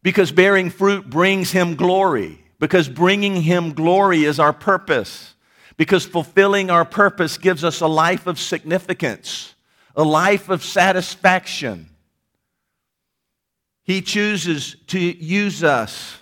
Because 0.08 0.32
bearing 0.32 0.70
fruit 0.70 1.10
brings 1.10 1.52
him 1.52 1.76
glory. 1.76 2.42
Because 2.60 2.88
bringing 2.88 3.42
him 3.42 3.74
glory 3.74 4.24
is 4.24 4.40
our 4.40 4.54
purpose. 4.54 5.36
Because 5.76 6.06
fulfilling 6.06 6.70
our 6.70 6.86
purpose 6.86 7.38
gives 7.38 7.62
us 7.62 7.82
a 7.82 7.88
life 7.88 8.26
of 8.26 8.40
significance 8.40 9.54
a 9.98 10.04
life 10.06 10.48
of 10.48 10.64
satisfaction. 10.64 11.90
He 13.84 14.02
chooses 14.02 14.78
to 14.88 14.98
use 14.98 15.62
us. 15.62 16.20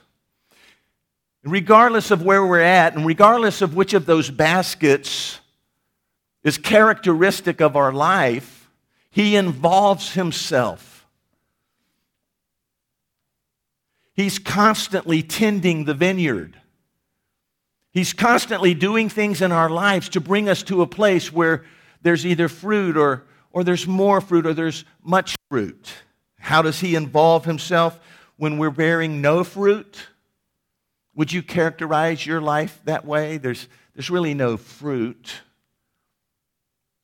Regardless 1.43 2.09
of 2.09 2.23
where 2.23 2.43
we're 2.43 2.61
at, 2.61 2.95
and 2.95 3.05
regardless 3.05 3.61
of 3.61 3.75
which 3.75 3.93
of 3.93 4.07
those 4.07 4.31
baskets 4.31 5.39
is 6.43 6.57
characteristic 6.57 7.61
of 7.61 7.75
our 7.75 7.93
life, 7.93 8.67
He 9.11 9.35
involves 9.35 10.13
Himself. 10.13 10.94
He's 14.15 14.39
constantly 14.39 15.21
tending 15.21 15.83
the 15.83 15.93
vineyard. 15.93 16.57
He's 17.91 18.13
constantly 18.13 18.73
doing 18.73 19.09
things 19.09 19.41
in 19.41 19.51
our 19.51 19.69
lives 19.69 20.09
to 20.09 20.21
bring 20.21 20.47
us 20.49 20.63
to 20.63 20.81
a 20.81 20.87
place 20.87 21.31
where 21.31 21.65
there's 22.01 22.25
either 22.25 22.47
fruit 22.47 22.97
or, 22.97 23.23
or 23.51 23.63
there's 23.63 23.87
more 23.87 24.21
fruit, 24.21 24.45
or 24.45 24.53
there's 24.53 24.85
much 25.03 25.35
fruit. 25.49 25.93
How 26.39 26.61
does 26.61 26.79
he 26.79 26.95
involve 26.95 27.45
himself 27.45 27.99
when 28.37 28.57
we're 28.57 28.69
bearing 28.69 29.21
no 29.21 29.43
fruit? 29.43 30.07
Would 31.15 31.33
you 31.33 31.41
characterize 31.41 32.25
your 32.25 32.41
life 32.41 32.79
that 32.85 33.05
way? 33.05 33.37
There's, 33.37 33.67
there's 33.95 34.09
really 34.09 34.33
no 34.33 34.55
fruit. 34.57 35.33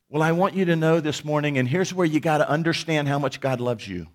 Well, 0.09 0.21
I 0.21 0.33
want 0.33 0.55
you 0.55 0.65
to 0.65 0.75
know 0.75 0.99
this 0.99 1.23
morning, 1.23 1.57
and 1.57 1.67
here's 1.67 1.93
where 1.93 2.05
you 2.05 2.19
got 2.19 2.39
to 2.39 2.49
understand 2.49 3.07
how 3.07 3.17
much 3.17 3.39
God 3.39 3.61
loves 3.61 3.87
you. 3.87 4.07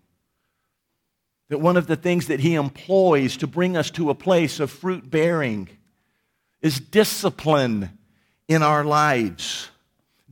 That 1.48 1.60
one 1.60 1.76
of 1.76 1.86
the 1.86 1.96
things 1.96 2.26
that 2.26 2.40
He 2.40 2.54
employs 2.54 3.36
to 3.38 3.46
bring 3.46 3.76
us 3.76 3.90
to 3.92 4.10
a 4.10 4.14
place 4.14 4.58
of 4.60 4.70
fruit 4.70 5.10
bearing 5.10 5.68
is 6.60 6.80
discipline 6.80 7.90
in 8.48 8.62
our 8.62 8.84
lives. 8.84 9.70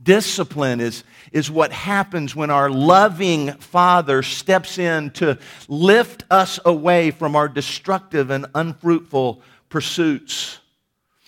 Discipline 0.01 0.81
is, 0.81 1.03
is 1.31 1.49
what 1.49 1.71
happens 1.71 2.35
when 2.35 2.49
our 2.49 2.69
loving 2.69 3.53
Father 3.53 4.21
steps 4.21 4.77
in 4.77 5.09
to 5.11 5.39
lift 5.67 6.25
us 6.29 6.59
away 6.65 7.11
from 7.11 7.35
our 7.35 7.47
destructive 7.47 8.29
and 8.29 8.45
unfruitful 8.53 9.41
pursuits. 9.69 10.59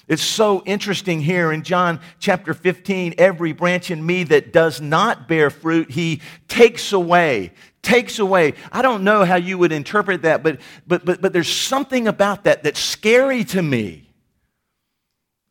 It's 0.07 0.23
so 0.23 0.63
interesting 0.65 1.21
here 1.21 1.51
in 1.51 1.63
John 1.63 1.99
chapter 2.19 2.53
15. 2.53 3.15
Every 3.17 3.51
branch 3.51 3.91
in 3.91 4.05
me 4.05 4.23
that 4.25 4.53
does 4.53 4.79
not 4.79 5.27
bear 5.27 5.49
fruit, 5.49 5.91
he 5.91 6.21
takes 6.47 6.93
away. 6.93 7.51
Takes 7.81 8.17
away. 8.19 8.53
I 8.71 8.81
don't 8.81 9.03
know 9.03 9.25
how 9.25 9.35
you 9.35 9.57
would 9.57 9.73
interpret 9.73 10.21
that, 10.21 10.43
but, 10.43 10.61
but, 10.87 11.03
but, 11.03 11.21
but 11.21 11.33
there's 11.33 11.53
something 11.53 12.07
about 12.07 12.45
that 12.45 12.63
that's 12.63 12.79
scary 12.79 13.43
to 13.45 13.61
me. 13.61 14.07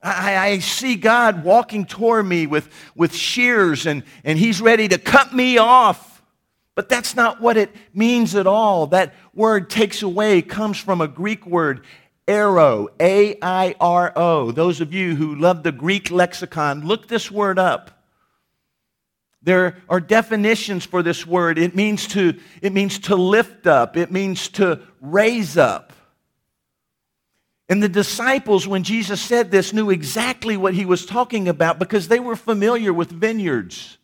I, 0.03 0.37
I, 0.37 0.59
see 0.59 0.95
God 0.97 1.43
walking 1.43 1.85
toward 1.85 2.27
me 2.27 2.47
with, 2.47 2.69
with 2.95 3.15
shears 3.15 3.87
and, 3.87 4.05
and 4.25 4.39
He's 4.39 4.61
ready 4.61 4.89
to 4.89 4.99
cut 4.99 5.35
me 5.35 5.59
off. 5.59 6.23
But 6.77 6.91
that's 6.91 7.17
not 7.17 7.41
what 7.41 7.57
it 7.57 7.75
means 7.95 8.35
at 8.35 8.47
all. 8.47 8.89
That 8.89 9.15
word 9.35 9.71
takes 9.71 10.03
away 10.03 10.43
comes 10.43 10.79
from 10.79 11.01
a 11.01 11.09
Greek 11.09 11.47
word, 11.47 11.85
airo, 12.27 12.89
A 13.01 13.39
I 13.41 13.75
R 13.81 14.13
O. 14.17 14.51
Those 14.51 14.81
of 14.81 14.93
you 14.93 15.15
who 15.15 15.35
love 15.35 15.63
the 15.63 15.73
Greek 15.73 16.11
lexicon, 16.11 16.87
look 16.87 17.09
this 17.09 17.31
word 17.31 17.59
up. 17.59 17.93
There 19.43 19.77
are 19.89 20.01
definitions 20.01 20.85
for 20.85 21.03
this 21.05 21.25
word. 21.25 21.57
It 21.57 21.77
means 21.77 22.09
to, 22.09 22.39
it 22.61 22.73
means 22.73 22.99
to 23.01 23.15
lift 23.15 23.67
up, 23.67 23.97
it 23.97 24.11
means 24.11 24.49
to 24.51 24.81
raise 25.01 25.57
up. 25.57 25.93
And 27.69 27.83
the 27.83 27.89
disciples, 27.89 28.67
when 28.67 28.83
Jesus 28.83 29.21
said 29.21 29.51
this, 29.51 29.73
knew 29.73 29.91
exactly 29.91 30.57
what 30.57 30.75
he 30.75 30.85
was 30.85 31.05
talking 31.05 31.49
about 31.49 31.79
because 31.79 32.09
they 32.09 32.21
were 32.21 32.37
familiar 32.37 32.93
with 32.93 33.11
vineyards. 33.11 33.99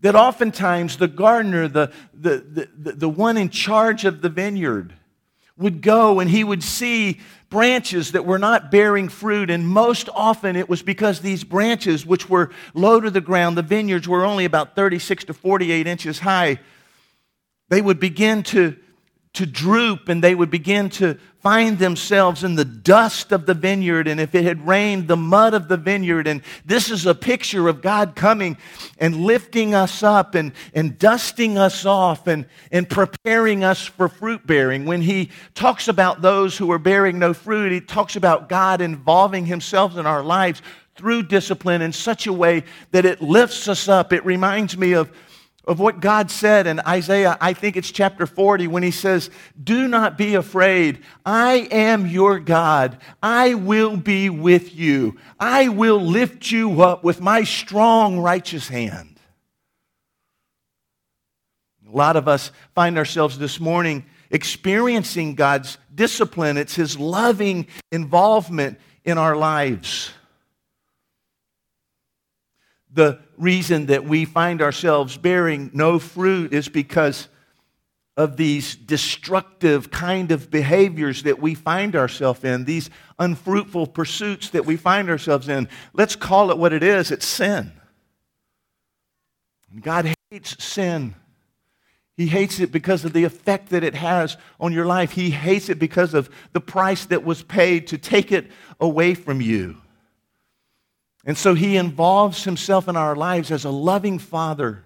That 0.00 0.14
oftentimes 0.14 0.96
the 0.96 1.08
gardener, 1.08 1.68
the, 1.68 1.92
the, 2.14 2.68
the, 2.76 2.92
the 2.92 3.08
one 3.08 3.36
in 3.36 3.50
charge 3.50 4.04
of 4.04 4.22
the 4.22 4.28
vineyard, 4.28 4.94
would 5.60 5.82
go 5.82 6.18
and 6.18 6.28
he 6.28 6.42
would 6.42 6.62
see 6.62 7.20
branches 7.50 8.12
that 8.12 8.24
were 8.24 8.38
not 8.38 8.70
bearing 8.70 9.08
fruit. 9.08 9.50
And 9.50 9.68
most 9.68 10.08
often 10.14 10.56
it 10.56 10.68
was 10.68 10.82
because 10.82 11.20
these 11.20 11.44
branches, 11.44 12.06
which 12.06 12.28
were 12.28 12.50
low 12.74 13.00
to 13.00 13.10
the 13.10 13.20
ground, 13.20 13.56
the 13.56 13.62
vineyards 13.62 14.08
were 14.08 14.24
only 14.24 14.44
about 14.44 14.74
36 14.74 15.24
to 15.24 15.34
48 15.34 15.86
inches 15.86 16.20
high, 16.20 16.58
they 17.68 17.82
would 17.82 18.00
begin 18.00 18.42
to 18.44 18.76
to 19.32 19.46
droop 19.46 20.08
and 20.08 20.22
they 20.22 20.34
would 20.34 20.50
begin 20.50 20.88
to 20.90 21.16
find 21.40 21.78
themselves 21.78 22.44
in 22.44 22.56
the 22.56 22.64
dust 22.64 23.32
of 23.32 23.46
the 23.46 23.54
vineyard. 23.54 24.08
And 24.08 24.20
if 24.20 24.34
it 24.34 24.44
had 24.44 24.66
rained 24.66 25.06
the 25.06 25.16
mud 25.16 25.54
of 25.54 25.68
the 25.68 25.76
vineyard. 25.76 26.26
And 26.26 26.42
this 26.66 26.90
is 26.90 27.06
a 27.06 27.14
picture 27.14 27.68
of 27.68 27.80
god 27.80 28.16
coming 28.16 28.58
and 28.98 29.16
lifting 29.16 29.74
us 29.74 30.02
up 30.02 30.34
and, 30.34 30.52
and 30.74 30.98
dusting 30.98 31.56
us 31.56 31.86
off 31.86 32.26
and, 32.26 32.44
and 32.72 32.88
preparing 32.88 33.62
us 33.62 33.86
for 33.86 34.08
fruit 34.08 34.46
bearing. 34.46 34.84
When 34.84 35.00
he 35.00 35.30
talks 35.54 35.86
about 35.86 36.22
those 36.22 36.58
who 36.58 36.70
are 36.72 36.78
bearing 36.78 37.18
no 37.18 37.32
fruit 37.32 37.72
he 37.72 37.80
talks 37.80 38.16
about 38.16 38.48
god 38.48 38.80
involving 38.80 39.46
himself 39.46 39.96
in 39.96 40.06
our 40.06 40.22
lives 40.22 40.60
through 40.96 41.22
discipline 41.22 41.80
in 41.82 41.92
such 41.92 42.26
a 42.26 42.32
way 42.32 42.64
that 42.90 43.06
it 43.06 43.22
lifts 43.22 43.68
us 43.68 43.88
up. 43.88 44.12
It 44.12 44.24
reminds 44.26 44.76
me 44.76 44.92
of 44.92 45.10
of 45.70 45.78
what 45.78 46.00
God 46.00 46.32
said 46.32 46.66
in 46.66 46.80
Isaiah, 46.80 47.38
I 47.40 47.52
think 47.52 47.76
it's 47.76 47.92
chapter 47.92 48.26
40, 48.26 48.66
when 48.66 48.82
he 48.82 48.90
says, 48.90 49.30
Do 49.62 49.86
not 49.86 50.18
be 50.18 50.34
afraid. 50.34 50.98
I 51.24 51.68
am 51.70 52.08
your 52.08 52.40
God. 52.40 52.98
I 53.22 53.54
will 53.54 53.96
be 53.96 54.30
with 54.30 54.74
you. 54.74 55.16
I 55.38 55.68
will 55.68 56.00
lift 56.00 56.50
you 56.50 56.82
up 56.82 57.04
with 57.04 57.20
my 57.20 57.44
strong, 57.44 58.18
righteous 58.18 58.66
hand. 58.66 59.20
A 61.88 61.96
lot 61.96 62.16
of 62.16 62.26
us 62.26 62.50
find 62.74 62.98
ourselves 62.98 63.38
this 63.38 63.60
morning 63.60 64.04
experiencing 64.28 65.36
God's 65.36 65.78
discipline, 65.94 66.56
it's 66.56 66.74
his 66.74 66.98
loving 66.98 67.68
involvement 67.92 68.80
in 69.04 69.18
our 69.18 69.36
lives 69.36 70.10
the 72.92 73.18
reason 73.38 73.86
that 73.86 74.04
we 74.04 74.24
find 74.24 74.60
ourselves 74.60 75.16
bearing 75.16 75.70
no 75.72 75.98
fruit 75.98 76.52
is 76.52 76.68
because 76.68 77.28
of 78.16 78.36
these 78.36 78.74
destructive 78.76 79.90
kind 79.90 80.32
of 80.32 80.50
behaviors 80.50 81.22
that 81.22 81.40
we 81.40 81.54
find 81.54 81.96
ourselves 81.96 82.44
in, 82.44 82.64
these 82.64 82.90
unfruitful 83.18 83.86
pursuits 83.86 84.50
that 84.50 84.66
we 84.66 84.76
find 84.76 85.08
ourselves 85.08 85.48
in. 85.48 85.68
Let's 85.94 86.16
call 86.16 86.50
it 86.50 86.58
what 86.58 86.72
it 86.72 86.82
is 86.82 87.10
it's 87.10 87.26
sin. 87.26 87.72
God 89.80 90.12
hates 90.30 90.62
sin. 90.62 91.14
He 92.16 92.26
hates 92.26 92.60
it 92.60 92.70
because 92.70 93.06
of 93.06 93.14
the 93.14 93.24
effect 93.24 93.70
that 93.70 93.84
it 93.84 93.94
has 93.94 94.36
on 94.58 94.72
your 94.74 94.84
life. 94.84 95.12
He 95.12 95.30
hates 95.30 95.70
it 95.70 95.78
because 95.78 96.12
of 96.12 96.28
the 96.52 96.60
price 96.60 97.06
that 97.06 97.24
was 97.24 97.42
paid 97.42 97.86
to 97.86 97.98
take 97.98 98.32
it 98.32 98.50
away 98.78 99.14
from 99.14 99.40
you. 99.40 99.80
And 101.24 101.36
so 101.36 101.54
he 101.54 101.76
involves 101.76 102.44
himself 102.44 102.88
in 102.88 102.96
our 102.96 103.14
lives 103.14 103.50
as 103.50 103.64
a 103.64 103.70
loving 103.70 104.18
father. 104.18 104.84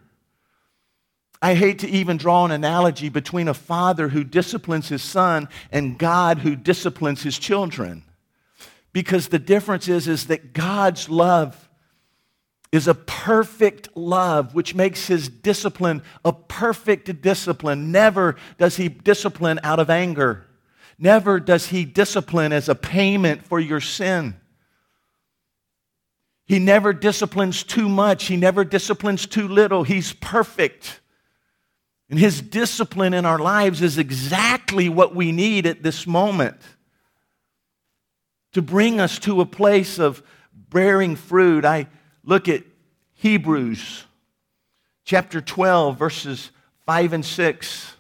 I 1.40 1.55
hate 1.55 1.81
to 1.81 1.88
even 1.88 2.16
draw 2.16 2.44
an 2.44 2.51
analogy 2.51 3.09
between 3.09 3.49
a 3.49 3.55
father 3.55 4.09
who 4.09 4.25
disciplines 4.25 4.88
his 4.88 5.03
son 5.03 5.49
and 5.70 5.99
God 5.99 6.38
who 6.38 6.57
disciplines 6.57 7.23
his 7.23 7.38
children. 7.38 8.03
Because 8.92 9.29
the 9.29 9.38
difference 9.38 9.88
is, 9.88 10.09
is 10.09 10.27
that 10.29 10.53
God's 10.53 11.09
love 11.09 11.68
is 12.73 12.88
a 12.88 12.94
perfect 12.94 13.97
love, 13.97 14.55
which 14.55 14.75
makes 14.75 15.07
his 15.07 15.29
discipline 15.29 16.03
a 16.25 16.33
perfect 16.33 17.20
discipline. 17.20 17.92
Never 17.92 18.37
does 18.59 18.77
he 18.77 18.88
discipline 18.88 19.61
out 19.62 19.79
of 19.79 19.90
anger. 19.90 20.47
Never 20.99 21.38
does 21.38 21.68
he 21.68 21.85
discipline 21.85 22.53
as 22.53 22.68
a 22.68 22.75
payment 22.75 23.44
for 23.44 23.61
your 23.61 23.81
sin. 23.81 24.35
He 26.46 26.59
never 26.59 26.92
disciplines 26.92 27.62
too 27.62 27.88
much, 27.88 28.24
he 28.26 28.37
never 28.37 28.64
disciplines 28.64 29.26
too 29.26 29.48
little. 29.48 29.83
He's 29.83 30.12
perfect. 30.12 31.00
And 32.11 32.18
his 32.18 32.42
discipline 32.42 33.14
in 33.14 33.24
our 33.24 33.38
lives 33.38 33.80
is 33.80 33.98
exactly 33.98 34.88
what 34.88 35.14
we 35.14 35.33
need 35.33 35.66
at 35.66 35.83
this 35.83 36.07
moment 36.07 36.57
to 38.52 38.62
bring 38.62 39.00
us 39.00 39.18
to 39.20 39.40
a 39.40 39.46
place 39.46 39.98
of 39.98 40.22
bearing 40.52 41.16
fruit. 41.16 41.64
I 41.64 41.88
look 42.22 42.48
at 42.48 42.62
Hebrews 43.14 44.04
chapter 45.04 45.40
12, 45.40 45.98
verses 45.98 46.50
5 46.87 47.14
and 47.14 47.24
6. 47.24 47.96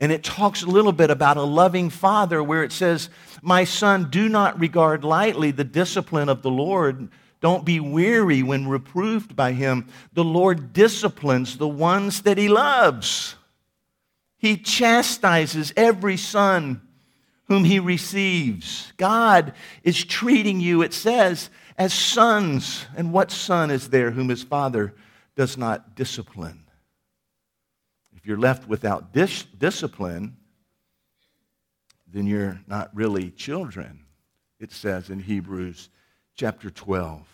And 0.00 0.12
it 0.12 0.22
talks 0.22 0.62
a 0.62 0.68
little 0.68 0.92
bit 0.92 1.10
about 1.10 1.36
a 1.36 1.42
loving 1.42 1.90
father 1.90 2.42
where 2.42 2.62
it 2.62 2.72
says, 2.72 3.10
My 3.42 3.64
son, 3.64 4.10
do 4.10 4.28
not 4.28 4.60
regard 4.60 5.02
lightly 5.02 5.50
the 5.50 5.64
discipline 5.64 6.28
of 6.28 6.42
the 6.42 6.50
Lord. 6.50 7.08
Don't 7.40 7.64
be 7.64 7.80
weary 7.80 8.42
when 8.42 8.68
reproved 8.68 9.34
by 9.34 9.52
him. 9.52 9.88
The 10.12 10.24
Lord 10.24 10.72
disciplines 10.72 11.58
the 11.58 11.68
ones 11.68 12.22
that 12.22 12.38
he 12.38 12.48
loves. 12.48 13.34
He 14.36 14.56
chastises 14.56 15.72
every 15.76 16.16
son 16.16 16.80
whom 17.46 17.64
he 17.64 17.80
receives. 17.80 18.92
God 18.96 19.54
is 19.82 20.04
treating 20.04 20.60
you, 20.60 20.82
it 20.82 20.94
says, 20.94 21.50
as 21.76 21.92
sons. 21.92 22.86
And 22.96 23.12
what 23.12 23.32
son 23.32 23.70
is 23.70 23.88
there 23.88 24.12
whom 24.12 24.28
his 24.28 24.44
father 24.44 24.94
does 25.34 25.56
not 25.56 25.96
discipline? 25.96 26.67
You're 28.28 28.36
left 28.36 28.68
without 28.68 29.14
dis- 29.14 29.44
discipline, 29.56 30.36
then 32.06 32.26
you're 32.26 32.60
not 32.66 32.94
really 32.94 33.30
children, 33.30 34.04
it 34.60 34.70
says 34.70 35.08
in 35.08 35.18
Hebrews 35.18 35.88
chapter 36.34 36.68
12. 36.68 37.26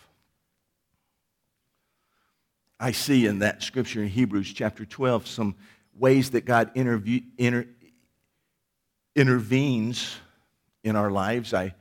I 2.79 2.93
see 2.93 3.27
in 3.27 3.41
that 3.41 3.61
scripture 3.65 4.05
in 4.05 4.09
Hebrews 4.09 4.53
chapter 4.53 4.85
12 4.85 5.27
some 5.27 5.57
ways 5.99 6.31
that 6.31 6.45
God 6.45 6.71
interview, 6.77 7.23
inter, 7.39 7.67
intervenes 9.17 10.15
in 10.85 10.95
our 10.95 11.11
lives. 11.11 11.53
I, 11.53 11.75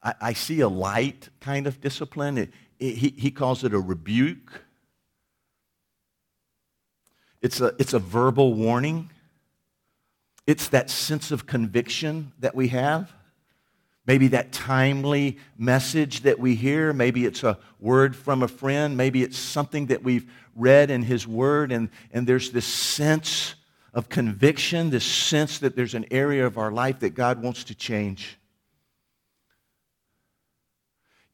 I, 0.00 0.14
I, 0.20 0.32
see 0.32 0.60
a 0.60 0.68
light 0.68 1.28
kind 1.40 1.66
of 1.66 1.80
discipline. 1.80 2.38
It, 2.38 2.52
it, 2.78 2.94
he, 2.94 3.14
he 3.18 3.30
calls 3.32 3.64
it 3.64 3.74
a 3.74 3.80
rebuke. 3.80 4.64
It's 7.42 7.60
a, 7.60 7.74
it's 7.78 7.94
a 7.94 7.98
verbal 7.98 8.54
warning. 8.54 9.10
It's 10.46 10.68
that 10.68 10.90
sense 10.90 11.30
of 11.30 11.46
conviction 11.46 12.32
that 12.40 12.54
we 12.54 12.68
have. 12.68 13.12
Maybe 14.06 14.28
that 14.28 14.50
timely 14.52 15.38
message 15.56 16.22
that 16.22 16.38
we 16.38 16.54
hear. 16.54 16.92
Maybe 16.92 17.24
it's 17.24 17.44
a 17.44 17.58
word 17.78 18.16
from 18.16 18.42
a 18.42 18.48
friend. 18.48 18.96
Maybe 18.96 19.22
it's 19.22 19.38
something 19.38 19.86
that 19.86 20.02
we've 20.02 20.30
read 20.56 20.90
in 20.90 21.02
His 21.02 21.26
Word, 21.26 21.72
and, 21.72 21.88
and 22.12 22.26
there's 22.26 22.50
this 22.50 22.66
sense 22.66 23.54
of 23.94 24.08
conviction, 24.08 24.90
this 24.90 25.04
sense 25.04 25.58
that 25.60 25.76
there's 25.76 25.94
an 25.94 26.06
area 26.10 26.46
of 26.46 26.58
our 26.58 26.72
life 26.72 27.00
that 27.00 27.10
God 27.10 27.42
wants 27.42 27.64
to 27.64 27.74
change. 27.74 28.38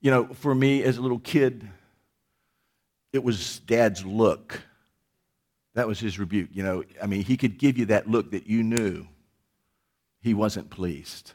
You 0.01 0.11
know, 0.11 0.27
for 0.35 0.55
me 0.55 0.83
as 0.83 0.99
a 0.99 1.03
little 1.03 1.19
kid, 1.19 1.69
it 3.13 3.25
was 3.25 3.61
dad's 3.61 4.05
look. 4.05 4.61
That 5.77 5.87
was 5.87 6.01
his 6.01 6.19
rebuke. 6.19 6.49
You 6.53 6.63
know, 6.63 6.85
I 7.03 7.07
mean, 7.07 7.23
he 7.23 7.37
could 7.37 7.59
give 7.59 7.77
you 7.77 7.85
that 7.87 8.09
look 8.09 8.31
that 8.31 8.47
you 8.47 8.63
knew 8.63 9.07
he 10.23 10.33
wasn't 10.33 10.71
pleased. 10.71 11.35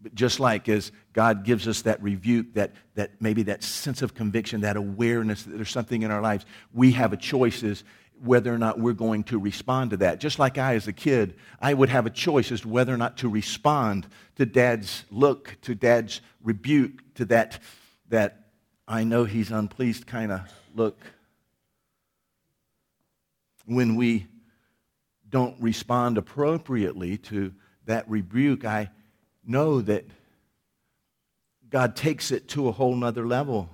But 0.00 0.14
just 0.14 0.40
like 0.40 0.66
as 0.70 0.90
God 1.12 1.44
gives 1.44 1.68
us 1.68 1.82
that 1.82 2.02
rebuke, 2.02 2.54
that, 2.54 2.72
that 2.94 3.20
maybe 3.20 3.42
that 3.42 3.62
sense 3.62 4.00
of 4.00 4.14
conviction, 4.14 4.62
that 4.62 4.78
awareness 4.78 5.42
that 5.42 5.54
there's 5.54 5.70
something 5.70 6.00
in 6.00 6.10
our 6.10 6.22
lives, 6.22 6.46
we 6.72 6.92
have 6.92 7.12
a 7.12 7.18
choice 7.18 7.62
as 7.62 7.84
whether 8.22 8.54
or 8.54 8.58
not 8.58 8.80
we're 8.80 8.94
going 8.94 9.24
to 9.24 9.38
respond 9.38 9.90
to 9.90 9.98
that. 9.98 10.18
Just 10.18 10.38
like 10.38 10.56
I, 10.56 10.76
as 10.76 10.88
a 10.88 10.94
kid, 10.94 11.36
I 11.60 11.74
would 11.74 11.90
have 11.90 12.06
a 12.06 12.10
choice 12.10 12.50
as 12.50 12.62
to 12.62 12.68
whether 12.68 12.94
or 12.94 12.96
not 12.96 13.18
to 13.18 13.28
respond 13.28 14.06
to 14.36 14.46
dad's 14.46 15.04
look, 15.10 15.58
to 15.62 15.74
dad's 15.74 16.22
rebuke, 16.42 17.02
to 17.16 17.26
that, 17.26 17.58
that 18.08 18.46
I 18.88 19.04
know 19.04 19.24
he's 19.24 19.50
unpleased 19.50 20.06
kind 20.06 20.32
of 20.32 20.40
look. 20.74 20.98
When 23.66 23.96
we 23.96 24.26
don't 25.28 25.60
respond 25.60 26.18
appropriately 26.18 27.16
to 27.18 27.52
that 27.86 28.08
rebuke, 28.08 28.64
I 28.64 28.90
know 29.44 29.80
that 29.80 30.04
God 31.68 31.96
takes 31.96 32.30
it 32.30 32.48
to 32.50 32.68
a 32.68 32.72
whole 32.72 32.94
nother 32.94 33.26
level. 33.26 33.68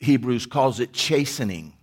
Hebrews 0.00 0.46
calls 0.46 0.80
it 0.80 0.92
chastening 0.92 1.74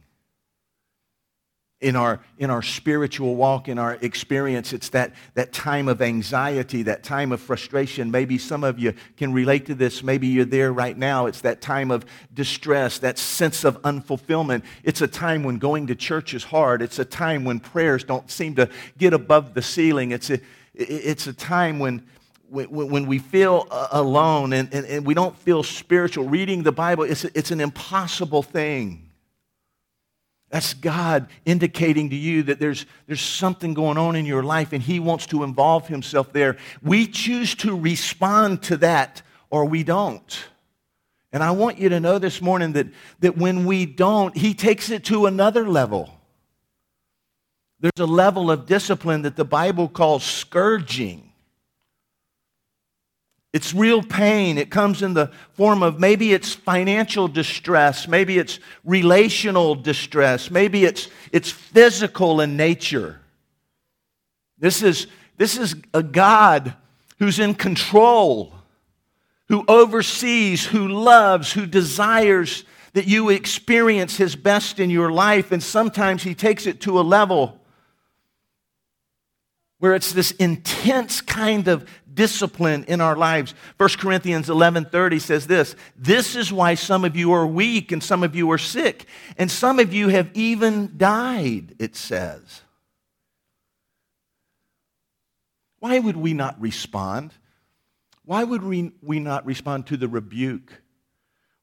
in 1.82 1.96
our, 1.96 2.20
in 2.38 2.52
our 2.52 2.62
spiritual 2.62 3.36
walk, 3.36 3.67
in 3.67 3.80
our 3.80 3.96
experience. 4.02 4.72
It's 4.72 4.89
that, 4.89 5.13
that 5.34 5.52
time 5.52 5.88
of 5.88 6.02
anxiety, 6.02 6.84
that 6.84 7.04
time 7.04 7.32
of 7.32 7.41
frustration. 7.41 8.12
Maybe 8.12 8.38
some 8.38 8.63
of 8.63 8.78
you 8.78 8.94
can 9.17 9.34
relate 9.34 9.65
to 9.65 9.76
this. 9.76 10.04
Maybe 10.04 10.28
you're 10.28 10.46
there 10.46 10.72
right 10.72 10.96
now. 10.96 11.26
It's 11.26 11.41
that 11.41 11.60
time 11.60 11.89
of 11.89 12.06
distress, 12.34 13.00
that 13.00 13.17
sense 13.17 13.63
of 13.63 13.82
unfulfillment. 13.82 14.63
It's 14.84 15.02
a 15.02 15.08
time 15.08 15.44
when 15.44 15.58
going 15.58 15.88
to 15.88 15.96
church 15.96 16.36
is 16.36 16.44
hard. 16.44 16.84
It's 16.84 17.00
a 17.00 17.06
time 17.06 17.44
when 17.44 17.60
prayers 17.60 18.04
don't 18.04 18.30
seem 18.30 18.56
to 18.56 18.70
get 19.00 19.13
above 19.13 19.56
the 19.56 19.63
ceiling. 19.63 20.12
It's 20.12 20.30
a, 20.30 20.39
it's 20.76 21.26
a 21.26 21.34
time 21.34 21.80
when, 21.80 22.06
when, 22.48 23.08
we 23.08 23.17
feel 23.17 23.67
uh, 23.72 23.88
alone 23.91 24.54
and, 24.54 24.72
and, 24.72 24.86
and 24.86 25.06
we 25.06 25.15
don't 25.15 25.36
feel 25.36 25.63
spiritual. 25.63 26.30
Reading 26.30 26.62
the 26.62 26.72
Bible, 26.72 27.06
it's, 27.06 27.24
it's 27.24 27.50
an 27.50 27.60
impossible 27.60 28.44
thing. 28.44 29.11
That's 30.52 30.74
God 30.74 31.28
indicating 31.46 32.10
to 32.10 32.16
you 32.16 32.44
that 32.44 32.60
there's, 32.60 32.86
there's 33.08 33.22
something 33.22 33.74
going 33.74 33.98
on 33.98 34.18
in 34.18 34.26
your 34.26 34.44
life 34.44 34.74
and 34.74 34.84
He 34.84 35.00
wants 35.00 35.26
to 35.28 35.44
involve 35.44 35.88
Himself 35.88 36.34
there. 36.34 36.58
We 36.84 37.08
choose 37.08 37.56
to 37.56 37.76
respond 37.76 38.62
to 38.64 38.78
that 38.78 39.22
or 39.50 39.64
we 39.64 39.84
don't. 39.84 40.46
And 41.32 41.42
I 41.42 41.52
want 41.52 41.80
you 41.80 41.88
to 41.90 42.02
know 42.02 42.20
this 42.20 42.42
morning 42.42 42.74
that, 42.74 42.88
that 43.22 43.38
when 43.38 43.66
we 43.66 43.86
don't, 43.86 44.36
He 44.36 44.54
takes 44.54 44.90
it 44.90 45.06
to 45.06 45.26
another 45.26 45.68
level. 45.68 46.10
There's 47.80 47.92
a 48.00 48.06
level 48.06 48.52
of 48.52 48.66
discipline 48.66 49.22
that 49.22 49.38
the 49.38 49.46
Bible 49.46 49.88
calls 49.88 50.26
scourging. 50.26 51.31
It's 53.54 53.74
real 53.74 54.02
pain. 54.02 54.58
It 54.58 54.70
comes 54.70 55.02
in 55.02 55.14
the 55.14 55.30
form 55.54 55.84
of 55.84 56.00
maybe 56.00 56.34
it's 56.34 56.54
financial 56.54 57.28
distress, 57.28 58.08
maybe 58.08 58.38
it's 58.38 58.60
relational 58.86 59.76
distress, 59.76 60.50
maybe 60.50 60.86
it's, 60.86 61.10
it's 61.34 61.52
physical 61.52 62.40
in 62.40 62.56
nature. 62.56 63.20
This 64.58 64.82
is, 64.82 65.08
this 65.38 65.58
is 65.58 65.76
a 65.94 66.04
God 66.04 66.76
who's 67.20 67.40
in 67.40 67.56
control, 67.56 68.54
who 69.50 69.66
oversees, 69.68 70.66
who 70.66 70.88
loves, 70.88 71.52
who 71.52 71.66
desires 71.66 72.64
that 72.94 73.08
you 73.08 73.30
experience 73.30 74.16
His 74.16 74.36
best 74.36 74.80
in 74.80 74.90
your 74.90 75.12
life. 75.12 75.52
And 75.52 75.62
sometimes 75.62 76.24
He 76.24 76.36
takes 76.36 76.66
it 76.66 76.80
to 76.82 77.00
a 77.00 77.02
level 77.02 77.62
where 79.80 79.96
it's 79.96 80.14
this 80.14 80.32
intense 80.34 81.22
kind 81.22 81.68
of 81.68 81.90
discipline 82.13 82.84
in 82.86 83.02
our 83.02 83.15
lives. 83.15 83.54
1 83.78 83.97
Corinthians 83.97 84.50
11:30 84.50 85.19
says 85.19 85.47
this, 85.47 85.76
"This 85.97 86.36
is 86.36 86.52
why 86.52 86.76
some 86.76 87.06
of 87.06 87.15
you 87.15 87.32
are 87.32 87.47
weak 87.47 87.91
and 87.91 88.04
some 88.04 88.24
of 88.24 88.36
you 88.36 88.52
are 88.52 88.58
sick, 88.58 89.06
and 89.38 89.50
some 89.50 89.80
of 89.80 89.93
you 89.93 90.10
have 90.10 90.30
even 90.34 90.97
died," 90.97 91.76
it 91.80 91.95
says. 91.95 92.62
Why 95.80 96.00
would 96.00 96.17
we 96.17 96.34
not 96.34 96.62
respond? 96.62 97.34
Why 98.24 98.43
would 98.43 98.63
we, 98.63 98.91
we 99.02 99.19
not 99.19 99.45
respond 99.45 99.88
to 99.88 99.97
the 99.97 100.08
rebuke? 100.08 100.84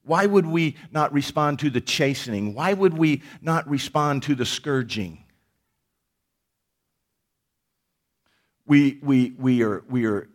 Why 0.03 0.27
would 0.27 0.47
we 0.47 0.77
not 0.91 1.13
respond 1.13 1.61
to 1.61 1.71
the 1.71 1.81
chastening? 1.81 2.55
Why 2.55 2.73
would 2.73 2.99
we 2.99 3.23
not 3.41 3.69
respond 3.69 4.25
to 4.25 4.35
the 4.35 4.47
scourging? 4.47 5.25
we, 8.69 8.99
we, 9.03 9.33
we, 9.39 9.63
are, 9.63 9.83
we 9.89 10.05
are 10.05 10.29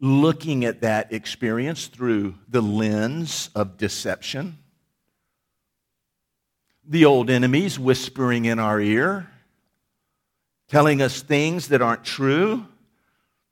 looking 0.00 0.64
at 0.64 0.82
that 0.82 1.12
experience 1.12 1.86
through 1.86 2.34
the 2.48 2.60
lens 2.60 3.50
of 3.54 3.76
deception. 3.76 4.58
The 6.86 7.04
old 7.04 7.30
enemies 7.30 7.78
whispering 7.78 8.44
in 8.44 8.58
our 8.58 8.80
ear, 8.80 9.28
telling 10.68 11.02
us 11.02 11.22
things 11.22 11.68
that 11.68 11.82
aren't 11.82 12.04
true. 12.04 12.66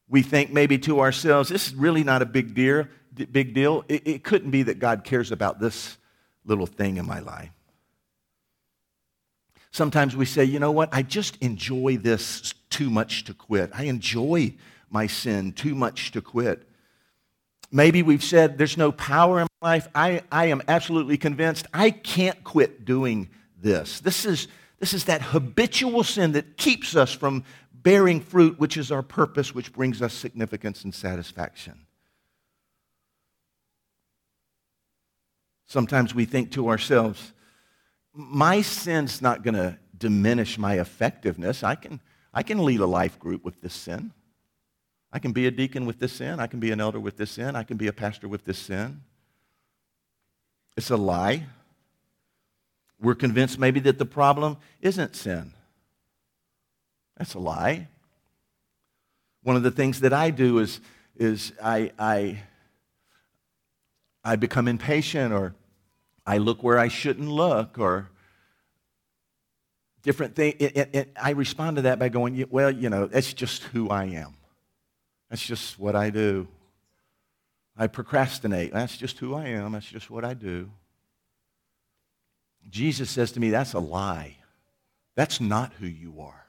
We 0.08 0.22
think 0.22 0.52
maybe 0.52 0.78
to 0.80 1.00
ourselves, 1.00 1.48
this 1.48 1.66
is 1.68 1.74
really 1.74 2.04
not 2.04 2.22
a 2.22 2.26
big 2.26 2.54
deal. 2.54 2.86
Big 3.12 3.54
deal. 3.54 3.84
It, 3.88 4.06
it 4.06 4.24
couldn't 4.24 4.50
be 4.50 4.64
that 4.64 4.78
God 4.78 5.02
cares 5.02 5.32
about 5.32 5.58
this 5.58 5.96
little 6.44 6.66
thing 6.66 6.98
in 6.98 7.06
my 7.06 7.20
life. 7.20 7.50
Sometimes 9.70 10.14
we 10.14 10.24
say, 10.24 10.44
you 10.44 10.58
know 10.58 10.70
what, 10.70 10.88
I 10.92 11.02
just 11.02 11.36
enjoy 11.42 11.98
this 11.98 12.54
too 12.70 12.88
much 12.88 13.24
to 13.24 13.34
quit. 13.34 13.70
I 13.74 13.84
enjoy 13.84 14.54
my 14.96 15.06
sin 15.06 15.52
too 15.52 15.74
much 15.74 16.10
to 16.12 16.22
quit. 16.22 16.66
Maybe 17.70 18.02
we've 18.02 18.24
said 18.24 18.56
there's 18.56 18.78
no 18.78 18.92
power 18.92 19.40
in 19.42 19.46
my 19.60 19.72
life. 19.72 19.88
I, 19.94 20.22
I 20.32 20.46
am 20.46 20.62
absolutely 20.68 21.18
convinced 21.18 21.66
I 21.74 21.90
can't 21.90 22.42
quit 22.44 22.86
doing 22.86 23.28
this. 23.60 24.00
This 24.00 24.24
is, 24.24 24.48
this 24.78 24.94
is 24.94 25.04
that 25.04 25.20
habitual 25.20 26.02
sin 26.02 26.32
that 26.32 26.56
keeps 26.56 26.96
us 26.96 27.12
from 27.12 27.44
bearing 27.74 28.22
fruit, 28.22 28.58
which 28.58 28.78
is 28.78 28.90
our 28.90 29.02
purpose, 29.02 29.54
which 29.54 29.70
brings 29.70 30.00
us 30.00 30.14
significance 30.14 30.82
and 30.82 30.94
satisfaction. 30.94 31.84
Sometimes 35.66 36.14
we 36.14 36.24
think 36.24 36.52
to 36.52 36.70
ourselves, 36.70 37.34
my 38.14 38.62
sin's 38.62 39.20
not 39.20 39.42
going 39.42 39.56
to 39.56 39.78
diminish 39.98 40.56
my 40.56 40.80
effectiveness. 40.80 41.62
I 41.62 41.74
can, 41.74 42.00
I 42.32 42.42
can 42.42 42.64
lead 42.64 42.80
a 42.80 42.86
life 42.86 43.18
group 43.18 43.44
with 43.44 43.60
this 43.60 43.74
sin. 43.74 44.12
I 45.16 45.18
can 45.18 45.32
be 45.32 45.46
a 45.46 45.50
deacon 45.50 45.86
with 45.86 45.98
this 45.98 46.12
sin. 46.12 46.40
I 46.40 46.46
can 46.46 46.60
be 46.60 46.72
an 46.72 46.78
elder 46.78 47.00
with 47.00 47.16
this 47.16 47.30
sin. 47.30 47.56
I 47.56 47.62
can 47.62 47.78
be 47.78 47.86
a 47.86 47.92
pastor 47.94 48.28
with 48.28 48.44
this 48.44 48.58
sin. 48.58 49.00
It's 50.76 50.90
a 50.90 50.96
lie. 50.98 51.46
We're 53.00 53.14
convinced 53.14 53.58
maybe 53.58 53.80
that 53.80 53.98
the 53.98 54.04
problem 54.04 54.58
isn't 54.82 55.16
sin. 55.16 55.54
That's 57.16 57.32
a 57.32 57.38
lie. 57.38 57.88
One 59.42 59.56
of 59.56 59.62
the 59.62 59.70
things 59.70 60.00
that 60.00 60.12
I 60.12 60.28
do 60.28 60.58
is, 60.58 60.80
is 61.16 61.54
I, 61.64 61.92
I, 61.98 62.42
I 64.22 64.36
become 64.36 64.68
impatient 64.68 65.32
or 65.32 65.54
I 66.26 66.36
look 66.36 66.62
where 66.62 66.78
I 66.78 66.88
shouldn't 66.88 67.30
look 67.30 67.78
or 67.78 68.10
different 70.02 70.36
things. 70.36 70.56
I 71.18 71.30
respond 71.30 71.76
to 71.76 71.82
that 71.82 71.98
by 71.98 72.10
going, 72.10 72.44
well, 72.50 72.70
you 72.70 72.90
know, 72.90 73.06
that's 73.06 73.32
just 73.32 73.62
who 73.62 73.88
I 73.88 74.04
am. 74.04 74.35
That's 75.28 75.44
just 75.44 75.78
what 75.78 75.96
I 75.96 76.10
do. 76.10 76.48
I 77.76 77.86
procrastinate. 77.88 78.72
That's 78.72 78.96
just 78.96 79.18
who 79.18 79.34
I 79.34 79.48
am. 79.48 79.72
That's 79.72 79.86
just 79.86 80.10
what 80.10 80.24
I 80.24 80.34
do. 80.34 80.70
Jesus 82.70 83.10
says 83.10 83.32
to 83.32 83.40
me, 83.40 83.50
that's 83.50 83.74
a 83.74 83.78
lie. 83.78 84.36
That's 85.14 85.40
not 85.40 85.72
who 85.74 85.86
you 85.86 86.20
are. 86.20 86.46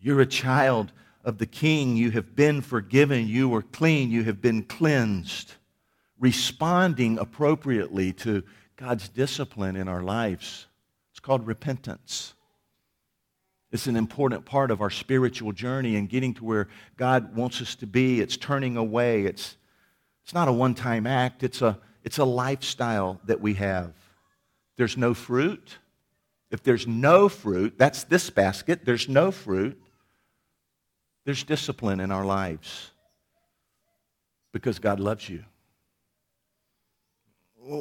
You're 0.00 0.20
a 0.20 0.26
child 0.26 0.92
of 1.24 1.38
the 1.38 1.46
King. 1.46 1.96
You 1.96 2.10
have 2.12 2.34
been 2.34 2.60
forgiven. 2.60 3.26
You 3.26 3.54
are 3.54 3.62
clean. 3.62 4.10
You 4.10 4.24
have 4.24 4.40
been 4.40 4.62
cleansed. 4.62 5.54
Responding 6.18 7.18
appropriately 7.18 8.12
to 8.14 8.42
God's 8.76 9.08
discipline 9.08 9.76
in 9.76 9.88
our 9.88 10.02
lives. 10.02 10.66
It's 11.10 11.20
called 11.20 11.46
repentance. 11.46 12.34
It's 13.70 13.86
an 13.86 13.96
important 13.96 14.46
part 14.46 14.70
of 14.70 14.80
our 14.80 14.90
spiritual 14.90 15.52
journey 15.52 15.96
and 15.96 16.08
getting 16.08 16.32
to 16.34 16.44
where 16.44 16.68
God 16.96 17.36
wants 17.36 17.60
us 17.60 17.74
to 17.76 17.86
be. 17.86 18.20
It's 18.20 18.36
turning 18.36 18.76
away. 18.76 19.24
It's, 19.24 19.56
it's 20.24 20.32
not 20.32 20.48
a 20.48 20.52
one 20.52 20.74
time 20.74 21.06
act, 21.06 21.42
it's 21.42 21.60
a, 21.60 21.78
it's 22.02 22.18
a 22.18 22.24
lifestyle 22.24 23.20
that 23.24 23.40
we 23.40 23.54
have. 23.54 23.92
There's 24.76 24.96
no 24.96 25.12
fruit. 25.12 25.78
If 26.50 26.62
there's 26.62 26.86
no 26.86 27.28
fruit, 27.28 27.74
that's 27.76 28.04
this 28.04 28.30
basket, 28.30 28.86
there's 28.86 29.06
no 29.06 29.30
fruit, 29.30 29.78
there's 31.26 31.44
discipline 31.44 32.00
in 32.00 32.10
our 32.10 32.24
lives 32.24 32.90
because 34.52 34.78
God 34.78 34.98
loves 34.98 35.28
you. 35.28 35.44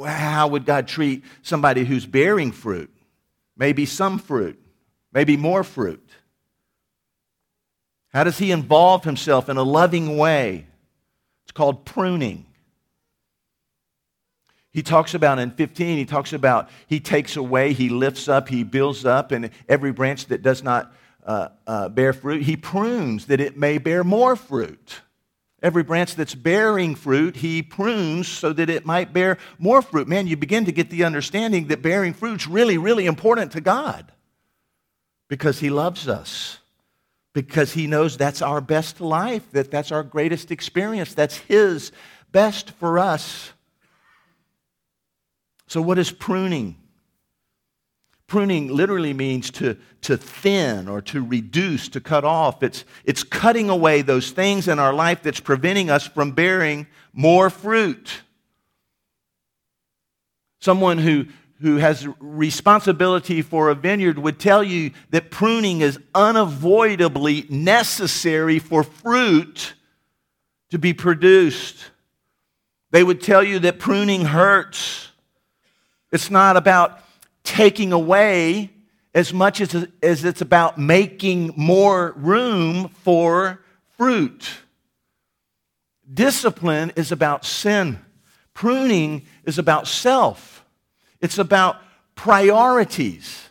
How 0.06 0.50
would 0.50 0.66
God 0.66 0.90
treat 0.90 1.24
somebody 1.44 1.86
who's 1.86 2.06
bearing 2.06 2.52
fruit? 2.52 2.94
Maybe 3.56 3.86
some 3.86 4.20
fruit 4.20 4.60
maybe 5.18 5.36
more 5.36 5.64
fruit? 5.64 6.08
How 8.10 8.24
does 8.24 8.38
he 8.38 8.52
involve 8.52 9.04
himself 9.04 9.50
in 9.50 9.58
a 9.58 9.64
loving 9.64 10.16
way? 10.16 10.68
It's 11.44 11.52
called 11.54 11.86
pruning. 11.86 12.46
He 14.70 14.84
talks 14.84 15.16
about 15.16 15.40
in 15.40 15.50
15, 15.50 15.98
he 15.98 16.06
talks 16.06 16.34
about 16.34 16.70
he 16.86 17.00
takes 17.00 17.36
away, 17.36 17.74
he 17.74 17.90
lifts 17.90 18.28
up, 18.28 18.48
he 18.48 18.64
builds 18.64 19.06
up, 19.06 19.32
and 19.32 19.50
every 19.68 19.92
branch 19.92 20.28
that 20.28 20.44
does 20.44 20.62
not 20.62 20.94
uh, 21.26 21.48
uh, 21.66 21.90
bear 21.90 22.14
fruit, 22.14 22.44
he 22.44 22.56
prunes 22.56 23.26
that 23.26 23.42
it 23.42 23.58
may 23.58 23.80
bear 23.80 24.04
more 24.04 24.36
fruit. 24.36 25.02
Every 25.64 25.82
branch 25.82 26.14
that's 26.14 26.36
bearing 26.36 26.94
fruit, 26.94 27.38
he 27.38 27.64
prunes 27.64 28.28
so 28.28 28.54
that 28.54 28.70
it 28.70 28.86
might 28.86 29.14
bear 29.14 29.40
more 29.58 29.82
fruit. 29.82 30.08
Man, 30.08 30.28
you 30.28 30.38
begin 30.38 30.66
to 30.66 30.72
get 30.72 30.92
the 30.92 31.06
understanding 31.06 31.70
that 31.70 31.82
bearing 31.82 32.14
fruit's 32.14 32.46
really, 32.46 32.78
really 32.78 33.08
important 33.08 33.54
to 33.54 33.62
God 33.62 34.12
because 35.28 35.60
he 35.60 35.70
loves 35.70 36.08
us 36.08 36.60
because 37.34 37.74
he 37.74 37.86
knows 37.86 38.18
that's 38.18 38.42
our 38.42 38.62
best 38.62 39.00
life 39.00 39.52
that 39.52 39.70
that's 39.70 39.92
our 39.92 40.02
greatest 40.02 40.50
experience 40.50 41.14
that's 41.14 41.38
his 41.38 41.92
best 42.32 42.72
for 42.72 43.00
us. 43.00 43.52
So 45.68 45.82
what 45.82 45.98
is 45.98 46.12
pruning? 46.12 46.76
Pruning 48.26 48.68
literally 48.68 49.14
means 49.14 49.52
to, 49.52 49.78
to 50.02 50.18
thin 50.18 50.88
or 50.88 51.02
to 51.02 51.24
reduce 51.24 51.88
to 51.90 52.02
cut 52.02 52.26
off. 52.26 52.62
It's, 52.62 52.84
it's 53.06 53.24
cutting 53.24 53.70
away 53.70 54.02
those 54.02 54.32
things 54.32 54.68
in 54.68 54.80
our 54.80 54.94
life 54.94 55.24
that's 55.24 55.40
preventing 55.40 55.90
us 55.90 56.06
from 56.06 56.32
bearing 56.32 56.88
more 57.14 57.50
fruit. 57.50 58.22
Someone 60.60 60.98
who 60.98 61.28
who 61.62 61.78
has 61.78 62.08
responsibility 62.20 63.42
for 63.42 63.70
a 63.70 63.76
vineyard 63.76 64.20
would 64.20 64.40
tell 64.40 64.64
you 64.64 64.92
that 65.10 65.32
pruning 65.32 65.82
is 65.82 66.00
unavoidably 66.14 67.46
necessary 67.50 68.60
for 68.60 68.84
fruit 68.84 69.74
to 70.70 70.78
be 70.78 70.94
produced. 70.94 71.92
They 72.92 73.04
would 73.04 73.22
tell 73.22 73.44
you 73.44 73.60
that 73.60 73.80
pruning 73.80 74.26
hurts. 74.26 75.10
It's 76.12 76.30
not 76.30 76.58
about 76.58 77.00
taking 77.44 77.92
away 77.92 78.72
as 79.14 79.34
much 79.34 79.62
as, 79.62 79.88
as 80.04 80.24
it's 80.24 80.42
about 80.42 80.78
making 80.78 81.54
more 81.56 82.14
room 82.18 82.90
for 82.90 83.64
fruit. 83.98 84.48
Discipline 86.14 86.94
is 86.96 87.12
about 87.12 87.46
sin, 87.46 88.00
pruning 88.54 89.26
is 89.44 89.58
about 89.58 89.88
self. 89.88 90.57
It's 91.22 91.38
about 91.38 91.78
priorities. 92.16 93.50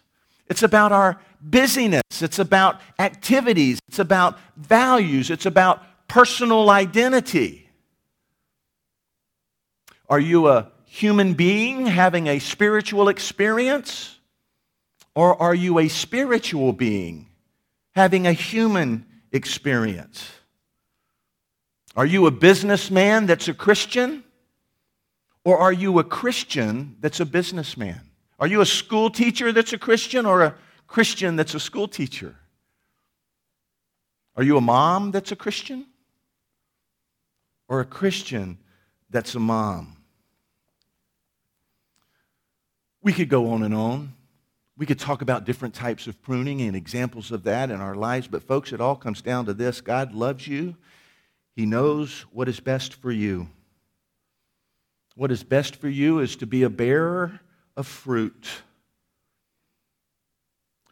It's 0.49 0.63
about 0.63 0.93
our 0.93 1.21
busyness. 1.41 2.03
It's 2.21 2.39
about 2.39 2.81
activities. 2.99 3.79
It's 3.89 3.99
about 3.99 4.39
values. 4.57 5.31
It's 5.31 5.47
about 5.47 5.83
personal 6.09 6.71
identity. 6.71 7.69
Are 10.09 10.21
you 10.21 10.49
a 10.49 10.71
human 10.87 11.35
being 11.35 11.87
having 11.87 12.27
a 12.29 12.39
spiritual 12.39 13.09
experience? 13.09 14.19
Or 15.15 15.41
are 15.41 15.55
you 15.55 15.79
a 15.79 15.89
spiritual 15.89 16.73
being 16.73 17.29
having 17.95 18.27
a 18.27 18.33
human 18.33 19.07
experience? 19.33 20.31
Are 21.97 22.07
you 22.07 22.27
a 22.27 22.31
businessman 22.31 23.27
that's 23.27 23.49
a 23.49 23.55
Christian? 23.55 24.23
Or 25.47 25.59
are 25.59 25.73
you 25.73 26.01
a 26.01 26.03
Christian 26.03 26.97
that's 26.99 27.21
a 27.21 27.25
businessman? 27.25 28.01
Are 28.41 28.49
you 28.49 28.63
a 28.63 28.67
school 28.67 29.11
teacher 29.11 29.53
that's 29.53 29.73
a 29.73 29.79
Christian 29.79 30.27
or 30.27 30.43
a 30.43 30.57
Christian 30.89 31.37
that's 31.37 31.55
a 31.55 31.61
school 31.61 31.87
teacher? 31.87 32.35
Are 34.35 34.43
you 34.43 34.57
a 34.57 34.61
mom 34.61 35.13
that's 35.13 35.31
a 35.31 35.37
Christian? 35.37 35.87
Or 37.69 37.79
a 37.79 37.85
Christian 37.85 38.59
that's 39.09 39.37
a 39.37 39.39
mom? 39.39 39.97
We 43.01 43.13
could 43.13 43.29
go 43.29 43.51
on 43.53 43.63
and 43.63 43.73
on. 43.73 44.15
We 44.77 44.85
could 44.85 44.99
talk 44.99 45.23
about 45.23 45.45
different 45.45 45.75
types 45.75 46.09
of 46.09 46.21
pruning 46.23 46.61
and 46.63 46.75
examples 46.75 47.31
of 47.31 47.45
that 47.45 47.71
in 47.71 47.81
our 47.81 47.95
lives, 47.95 48.27
but 48.27 48.43
folks, 48.43 48.73
it 48.73 48.81
all 48.81 48.97
comes 48.97 49.23
down 49.23 49.47
to 49.47 49.55
this 49.55 49.81
God 49.81 50.13
loves 50.13 50.49
you, 50.49 50.75
He 51.55 51.67
knows 51.67 52.23
what 52.33 52.49
is 52.49 52.59
best 52.59 52.95
for 52.95 53.13
you. 53.13 53.49
What 55.17 55.33
is 55.33 55.43
best 55.43 55.77
for 55.77 55.89
you 55.89 56.19
is 56.19 56.37
to 56.37 56.47
be 56.47 56.63
a 56.63 56.69
bearer 56.69 57.41
of 57.75 57.87
fruit. 57.87 58.47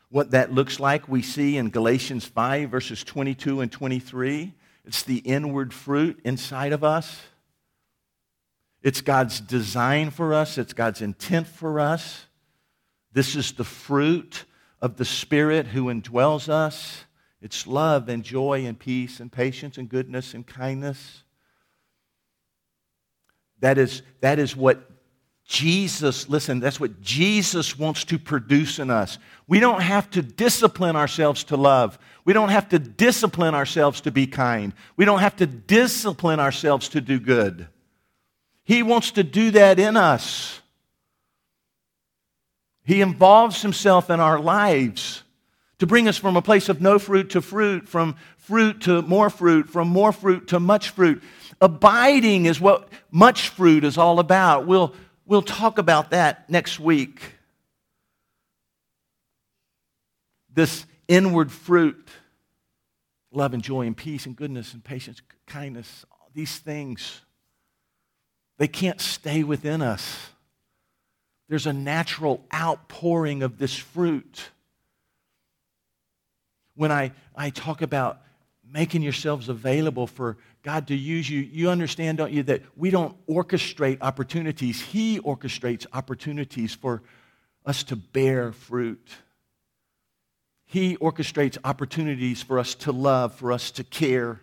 What 0.08 0.30
that 0.30 0.50
looks 0.50 0.80
like, 0.80 1.08
we 1.08 1.20
see 1.20 1.58
in 1.58 1.68
Galatians 1.68 2.24
5, 2.24 2.70
verses 2.70 3.04
22 3.04 3.60
and 3.60 3.70
23. 3.70 4.54
It's 4.86 5.02
the 5.02 5.18
inward 5.18 5.74
fruit 5.74 6.20
inside 6.24 6.72
of 6.72 6.82
us. 6.82 7.20
It's 8.82 9.02
God's 9.02 9.40
design 9.40 10.10
for 10.10 10.32
us, 10.32 10.56
it's 10.56 10.72
God's 10.72 11.02
intent 11.02 11.46
for 11.46 11.78
us. 11.78 12.24
This 13.12 13.36
is 13.36 13.52
the 13.52 13.64
fruit 13.64 14.44
of 14.80 14.96
the 14.96 15.04
Spirit 15.04 15.66
who 15.66 15.84
indwells 15.86 16.48
us. 16.48 17.04
It's 17.42 17.66
love 17.66 18.08
and 18.08 18.22
joy 18.22 18.64
and 18.64 18.78
peace 18.78 19.20
and 19.20 19.30
patience 19.30 19.76
and 19.76 19.88
goodness 19.88 20.32
and 20.32 20.46
kindness 20.46 21.24
that 23.64 23.78
is, 23.78 24.02
that 24.20 24.38
is 24.38 24.54
what 24.54 24.90
Jesus, 25.46 26.28
listen, 26.28 26.60
that's 26.60 26.80
what 26.80 27.00
Jesus 27.00 27.78
wants 27.78 28.04
to 28.04 28.18
produce 28.18 28.78
in 28.78 28.90
us. 28.90 29.18
We 29.46 29.60
don't 29.60 29.82
have 29.82 30.08
to 30.10 30.22
discipline 30.22 30.96
ourselves 30.96 31.44
to 31.44 31.56
love. 31.56 31.98
We 32.24 32.32
don't 32.32 32.48
have 32.48 32.70
to 32.70 32.78
discipline 32.78 33.54
ourselves 33.54 34.02
to 34.02 34.10
be 34.10 34.26
kind. 34.26 34.72
We 34.96 35.04
don't 35.04 35.18
have 35.18 35.36
to 35.36 35.46
discipline 35.46 36.40
ourselves 36.40 36.88
to 36.90 37.00
do 37.00 37.20
good. 37.20 37.68
He 38.64 38.82
wants 38.82 39.12
to 39.12 39.22
do 39.22 39.50
that 39.52 39.78
in 39.78 39.96
us. 39.96 40.60
He 42.84 43.00
involves 43.00 43.62
himself 43.62 44.10
in 44.10 44.20
our 44.20 44.38
lives 44.38 45.22
to 45.78 45.86
bring 45.86 46.08
us 46.08 46.16
from 46.16 46.36
a 46.36 46.42
place 46.42 46.68
of 46.68 46.80
no 46.80 46.98
fruit 46.98 47.30
to 47.30 47.42
fruit, 47.42 47.88
from 47.88 48.16
fruit 48.36 48.82
to 48.82 49.02
more 49.02 49.28
fruit, 49.28 49.68
from 49.68 49.88
more 49.88 50.12
fruit 50.12 50.48
to 50.48 50.60
much 50.60 50.90
fruit. 50.90 51.22
Abiding 51.64 52.44
is 52.44 52.60
what 52.60 52.90
much 53.10 53.48
fruit 53.48 53.84
is 53.84 53.96
all 53.96 54.18
about. 54.18 54.66
We'll, 54.66 54.94
we'll 55.24 55.40
talk 55.40 55.78
about 55.78 56.10
that 56.10 56.50
next 56.50 56.78
week. 56.78 57.22
This 60.52 60.84
inward 61.08 61.50
fruit 61.50 62.06
love 63.32 63.54
and 63.54 63.62
joy 63.62 63.86
and 63.86 63.96
peace 63.96 64.26
and 64.26 64.36
goodness 64.36 64.74
and 64.74 64.84
patience, 64.84 65.22
kindness, 65.46 66.04
these 66.34 66.58
things, 66.58 67.22
they 68.58 68.68
can't 68.68 69.00
stay 69.00 69.42
within 69.42 69.80
us. 69.80 70.28
There's 71.48 71.66
a 71.66 71.72
natural 71.72 72.44
outpouring 72.54 73.42
of 73.42 73.56
this 73.56 73.74
fruit. 73.74 74.50
When 76.74 76.92
I, 76.92 77.12
I 77.34 77.48
talk 77.48 77.80
about 77.80 78.20
making 78.74 79.02
yourselves 79.02 79.48
available 79.48 80.08
for 80.08 80.36
God 80.64 80.88
to 80.88 80.96
use 80.96 81.30
you, 81.30 81.40
you 81.40 81.70
understand, 81.70 82.18
don't 82.18 82.32
you, 82.32 82.42
that 82.42 82.62
we 82.76 82.90
don't 82.90 83.14
orchestrate 83.28 83.98
opportunities. 84.00 84.80
He 84.80 85.20
orchestrates 85.20 85.86
opportunities 85.92 86.74
for 86.74 87.00
us 87.64 87.84
to 87.84 87.94
bear 87.94 88.50
fruit. 88.50 89.08
He 90.66 90.96
orchestrates 90.96 91.56
opportunities 91.62 92.42
for 92.42 92.58
us 92.58 92.74
to 92.74 92.90
love, 92.90 93.36
for 93.36 93.52
us 93.52 93.70
to 93.70 93.84
care. 93.84 94.40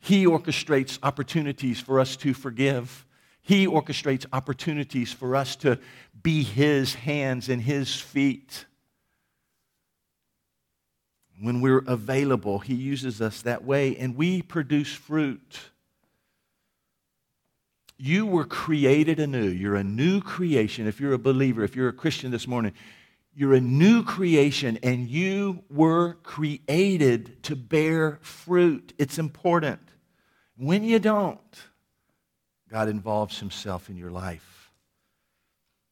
He 0.00 0.26
orchestrates 0.26 0.98
opportunities 1.04 1.80
for 1.80 2.00
us 2.00 2.16
to 2.16 2.34
forgive. 2.34 3.06
He 3.42 3.68
orchestrates 3.68 4.26
opportunities 4.32 5.12
for 5.12 5.36
us 5.36 5.54
to 5.56 5.78
be 6.20 6.42
His 6.42 6.94
hands 6.94 7.48
and 7.48 7.62
His 7.62 7.94
feet. 7.94 8.64
When 11.40 11.60
we're 11.60 11.84
available, 11.86 12.60
He 12.60 12.74
uses 12.74 13.20
us 13.20 13.42
that 13.42 13.64
way, 13.64 13.96
and 13.96 14.16
we 14.16 14.42
produce 14.42 14.92
fruit. 14.92 15.58
You 17.98 18.26
were 18.26 18.44
created 18.44 19.20
anew. 19.20 19.48
You're 19.48 19.76
a 19.76 19.84
new 19.84 20.20
creation. 20.20 20.86
If 20.86 21.00
you're 21.00 21.12
a 21.12 21.18
believer, 21.18 21.62
if 21.62 21.76
you're 21.76 21.88
a 21.88 21.94
Christian 21.94 22.30
this 22.30 22.46
morning, 22.46 22.72
you're 23.34 23.54
a 23.54 23.60
new 23.60 24.02
creation, 24.02 24.78
and 24.82 25.08
you 25.08 25.62
were 25.68 26.14
created 26.22 27.42
to 27.44 27.56
bear 27.56 28.18
fruit. 28.22 28.94
It's 28.98 29.18
important. 29.18 29.80
When 30.56 30.84
you 30.84 30.98
don't, 30.98 31.38
God 32.70 32.88
involves 32.88 33.38
Himself 33.38 33.90
in 33.90 33.96
your 33.96 34.10
life 34.10 34.72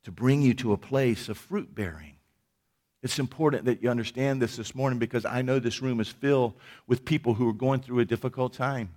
to 0.04 0.11
bring 0.11 0.42
you 0.42 0.54
to 0.54 0.72
a 0.72 0.78
place 0.78 1.28
of 1.28 1.37
fruit 1.37 1.74
bearing. 1.74 2.13
It's 3.05 3.19
important 3.19 3.67
that 3.67 3.83
you 3.83 3.90
understand 3.90 4.40
this 4.40 4.57
this 4.57 4.75
morning 4.75 4.99
because 4.99 5.27
I 5.27 5.43
know 5.43 5.59
this 5.59 5.83
room 5.83 6.01
is 6.01 6.09
filled 6.09 6.55
with 6.87 7.05
people 7.05 7.35
who 7.35 7.47
are 7.51 7.53
going 7.53 7.83
through 7.83 7.99
a 7.99 8.05
difficult 8.07 8.55
time. 8.55 8.95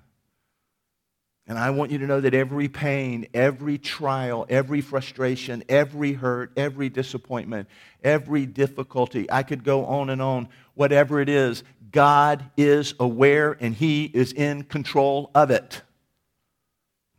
And 1.45 1.59
I 1.59 1.71
want 1.71 1.91
you 1.91 1.97
to 1.97 2.07
know 2.07 2.21
that 2.21 2.33
every 2.33 2.69
pain, 2.69 3.27
every 3.33 3.77
trial, 3.77 4.45
every 4.47 4.79
frustration, 4.79 5.61
every 5.67 6.13
hurt, 6.13 6.53
every 6.55 6.87
disappointment, 6.87 7.67
every 8.01 8.45
difficulty, 8.45 9.29
I 9.29 9.43
could 9.43 9.65
go 9.65 9.85
on 9.85 10.09
and 10.09 10.21
on, 10.21 10.47
whatever 10.73 11.19
it 11.19 11.27
is, 11.27 11.65
God 11.91 12.49
is 12.55 12.93
aware 13.01 13.57
and 13.59 13.75
He 13.75 14.05
is 14.05 14.31
in 14.31 14.63
control 14.63 15.31
of 15.35 15.51
it. 15.51 15.81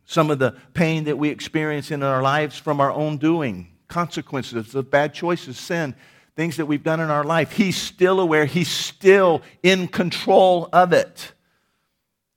Some 0.05 0.31
of 0.31 0.39
the 0.39 0.55
pain 0.73 1.03
that 1.03 1.19
we 1.19 1.29
experience 1.29 1.91
in 1.91 2.01
our 2.01 2.23
lives 2.23 2.57
from 2.57 2.81
our 2.81 2.91
own 2.91 3.17
doing, 3.17 3.67
consequences 3.87 4.73
of 4.73 4.89
bad 4.89 5.13
choices, 5.13 5.59
sin, 5.59 5.93
things 6.39 6.55
that 6.55 6.67
we've 6.67 6.85
done 6.85 7.01
in 7.01 7.09
our 7.09 7.25
life. 7.25 7.51
He's 7.51 7.75
still 7.75 8.21
aware, 8.21 8.45
He's 8.45 8.69
still 8.69 9.41
in 9.61 9.89
control 9.89 10.69
of 10.71 10.93
it. 10.93 11.33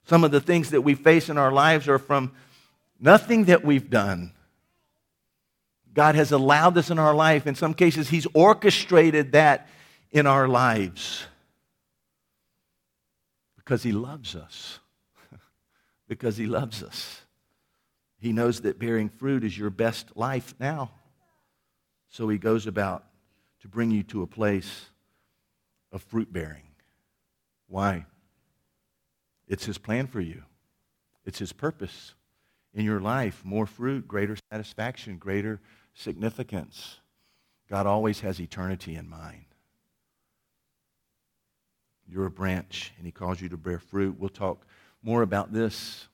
Some 0.06 0.24
of 0.24 0.32
the 0.32 0.40
things 0.40 0.70
that 0.70 0.80
we 0.80 0.96
face 0.96 1.28
in 1.28 1.38
our 1.38 1.52
lives 1.52 1.86
are 1.86 2.00
from 2.00 2.32
nothing 2.98 3.44
that 3.44 3.64
we've 3.64 3.88
done. 3.88 4.32
God 5.94 6.16
has 6.16 6.32
allowed 6.32 6.74
this 6.74 6.90
in 6.90 6.98
our 6.98 7.14
life. 7.14 7.46
In 7.46 7.54
some 7.54 7.74
cases, 7.74 8.08
He's 8.08 8.26
orchestrated 8.34 9.30
that 9.32 9.68
in 10.10 10.26
our 10.26 10.48
lives 10.48 11.24
because 13.54 13.84
He 13.84 13.92
loves 13.92 14.34
us. 14.34 14.80
because 16.08 16.36
He 16.36 16.46
loves 16.46 16.82
us. 16.82 17.20
He 18.18 18.32
knows 18.32 18.62
that 18.62 18.80
bearing 18.80 19.10
fruit 19.10 19.44
is 19.44 19.56
your 19.56 19.70
best 19.70 20.16
life 20.16 20.56
now. 20.58 20.90
So 22.08 22.28
He 22.28 22.38
goes 22.38 22.66
about 22.66 23.04
to 23.62 23.68
bring 23.68 23.90
you 23.90 24.02
to 24.02 24.22
a 24.22 24.26
place 24.26 24.90
of 25.92 26.02
fruit 26.02 26.32
bearing. 26.32 26.64
Why? 27.68 28.06
It's 29.48 29.64
His 29.64 29.78
plan 29.78 30.06
for 30.06 30.20
you, 30.20 30.42
it's 31.24 31.38
His 31.38 31.52
purpose 31.52 32.14
in 32.74 32.84
your 32.84 33.00
life. 33.00 33.42
More 33.44 33.66
fruit, 33.66 34.06
greater 34.06 34.36
satisfaction, 34.50 35.16
greater 35.16 35.60
significance. 35.94 36.98
God 37.70 37.86
always 37.86 38.20
has 38.20 38.40
eternity 38.40 38.96
in 38.96 39.08
mind. 39.08 39.44
You're 42.08 42.26
a 42.26 42.30
branch, 42.30 42.92
and 42.96 43.06
He 43.06 43.12
calls 43.12 43.40
you 43.40 43.48
to 43.48 43.56
bear 43.56 43.78
fruit. 43.78 44.16
We'll 44.18 44.28
talk 44.28 44.66
more 45.02 45.22
about 45.22 45.52
this 45.52 46.08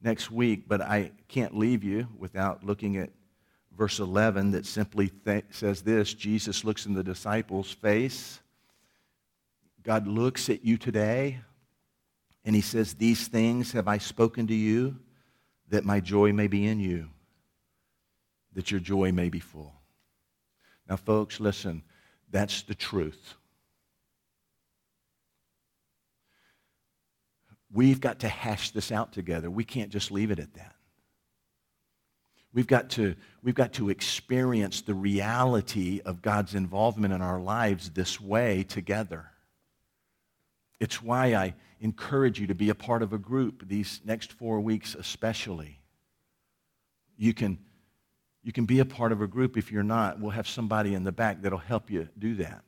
next 0.00 0.30
week, 0.30 0.64
but 0.66 0.80
I 0.80 1.12
can't 1.28 1.56
leave 1.56 1.84
you 1.84 2.08
without 2.18 2.64
looking 2.64 2.96
at 2.96 3.10
verse 3.78 4.00
11 4.00 4.50
that 4.50 4.66
simply 4.66 5.08
th- 5.24 5.44
says 5.50 5.82
this 5.82 6.12
Jesus 6.12 6.64
looks 6.64 6.84
in 6.84 6.94
the 6.94 7.04
disciples' 7.04 7.70
face. 7.70 8.40
God 9.84 10.06
looks 10.06 10.50
at 10.50 10.64
you 10.64 10.76
today 10.76 11.38
and 12.44 12.54
he 12.54 12.60
says, 12.60 12.94
These 12.94 13.28
things 13.28 13.72
have 13.72 13.86
I 13.86 13.98
spoken 13.98 14.48
to 14.48 14.54
you 14.54 14.96
that 15.70 15.84
my 15.84 16.00
joy 16.00 16.32
may 16.32 16.48
be 16.48 16.66
in 16.66 16.80
you, 16.80 17.08
that 18.54 18.70
your 18.70 18.80
joy 18.80 19.12
may 19.12 19.28
be 19.28 19.40
full. 19.40 19.74
Now, 20.88 20.96
folks, 20.96 21.38
listen, 21.38 21.82
that's 22.30 22.62
the 22.62 22.74
truth. 22.74 23.34
We've 27.70 28.00
got 28.00 28.20
to 28.20 28.28
hash 28.28 28.70
this 28.70 28.90
out 28.90 29.12
together. 29.12 29.50
We 29.50 29.64
can't 29.64 29.90
just 29.90 30.10
leave 30.10 30.30
it 30.30 30.38
at 30.38 30.54
that. 30.54 30.74
We've 32.52 32.66
got, 32.66 32.90
to, 32.90 33.14
we've 33.42 33.54
got 33.54 33.74
to 33.74 33.90
experience 33.90 34.80
the 34.80 34.94
reality 34.94 36.00
of 36.04 36.22
God's 36.22 36.54
involvement 36.54 37.12
in 37.12 37.20
our 37.20 37.38
lives 37.38 37.90
this 37.90 38.20
way 38.20 38.62
together. 38.62 39.30
It's 40.80 41.02
why 41.02 41.34
I 41.34 41.54
encourage 41.80 42.40
you 42.40 42.46
to 42.46 42.54
be 42.54 42.70
a 42.70 42.74
part 42.74 43.02
of 43.02 43.12
a 43.12 43.18
group 43.18 43.68
these 43.68 44.00
next 44.04 44.32
four 44.32 44.60
weeks, 44.60 44.94
especially. 44.94 45.80
You 47.16 47.34
can, 47.34 47.58
you 48.42 48.52
can 48.52 48.64
be 48.64 48.78
a 48.78 48.84
part 48.84 49.12
of 49.12 49.20
a 49.20 49.26
group. 49.26 49.56
If 49.56 49.70
you're 49.70 49.82
not, 49.82 50.20
we'll 50.20 50.30
have 50.30 50.48
somebody 50.48 50.94
in 50.94 51.04
the 51.04 51.12
back 51.12 51.42
that'll 51.42 51.58
help 51.58 51.90
you 51.90 52.08
do 52.18 52.36
that. 52.36 52.64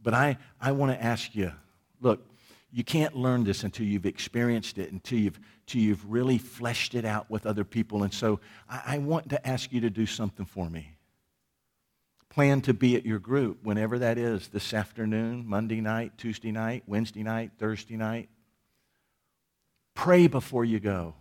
But 0.00 0.14
I, 0.14 0.38
I 0.60 0.72
want 0.72 0.92
to 0.92 1.02
ask 1.02 1.34
you 1.34 1.52
look, 2.00 2.24
you 2.72 2.82
can't 2.82 3.14
learn 3.14 3.44
this 3.44 3.64
until 3.64 3.86
you've 3.86 4.06
experienced 4.06 4.78
it, 4.78 4.90
until 4.90 5.18
you've, 5.18 5.38
until 5.66 5.82
you've 5.82 6.10
really 6.10 6.38
fleshed 6.38 6.94
it 6.94 7.04
out 7.04 7.30
with 7.30 7.46
other 7.46 7.64
people. 7.64 8.02
And 8.02 8.12
so 8.12 8.40
I, 8.68 8.82
I 8.86 8.98
want 8.98 9.28
to 9.28 9.46
ask 9.46 9.72
you 9.72 9.80
to 9.82 9.90
do 9.90 10.06
something 10.06 10.46
for 10.46 10.70
me. 10.70 10.96
Plan 12.30 12.62
to 12.62 12.72
be 12.72 12.96
at 12.96 13.04
your 13.04 13.18
group, 13.18 13.62
whenever 13.62 13.98
that 13.98 14.16
is, 14.16 14.48
this 14.48 14.72
afternoon, 14.72 15.46
Monday 15.46 15.82
night, 15.82 16.16
Tuesday 16.16 16.50
night, 16.50 16.82
Wednesday 16.86 17.22
night, 17.22 17.52
Thursday 17.58 17.98
night. 17.98 18.30
Pray 19.94 20.26
before 20.26 20.64
you 20.64 20.80
go. 20.80 21.14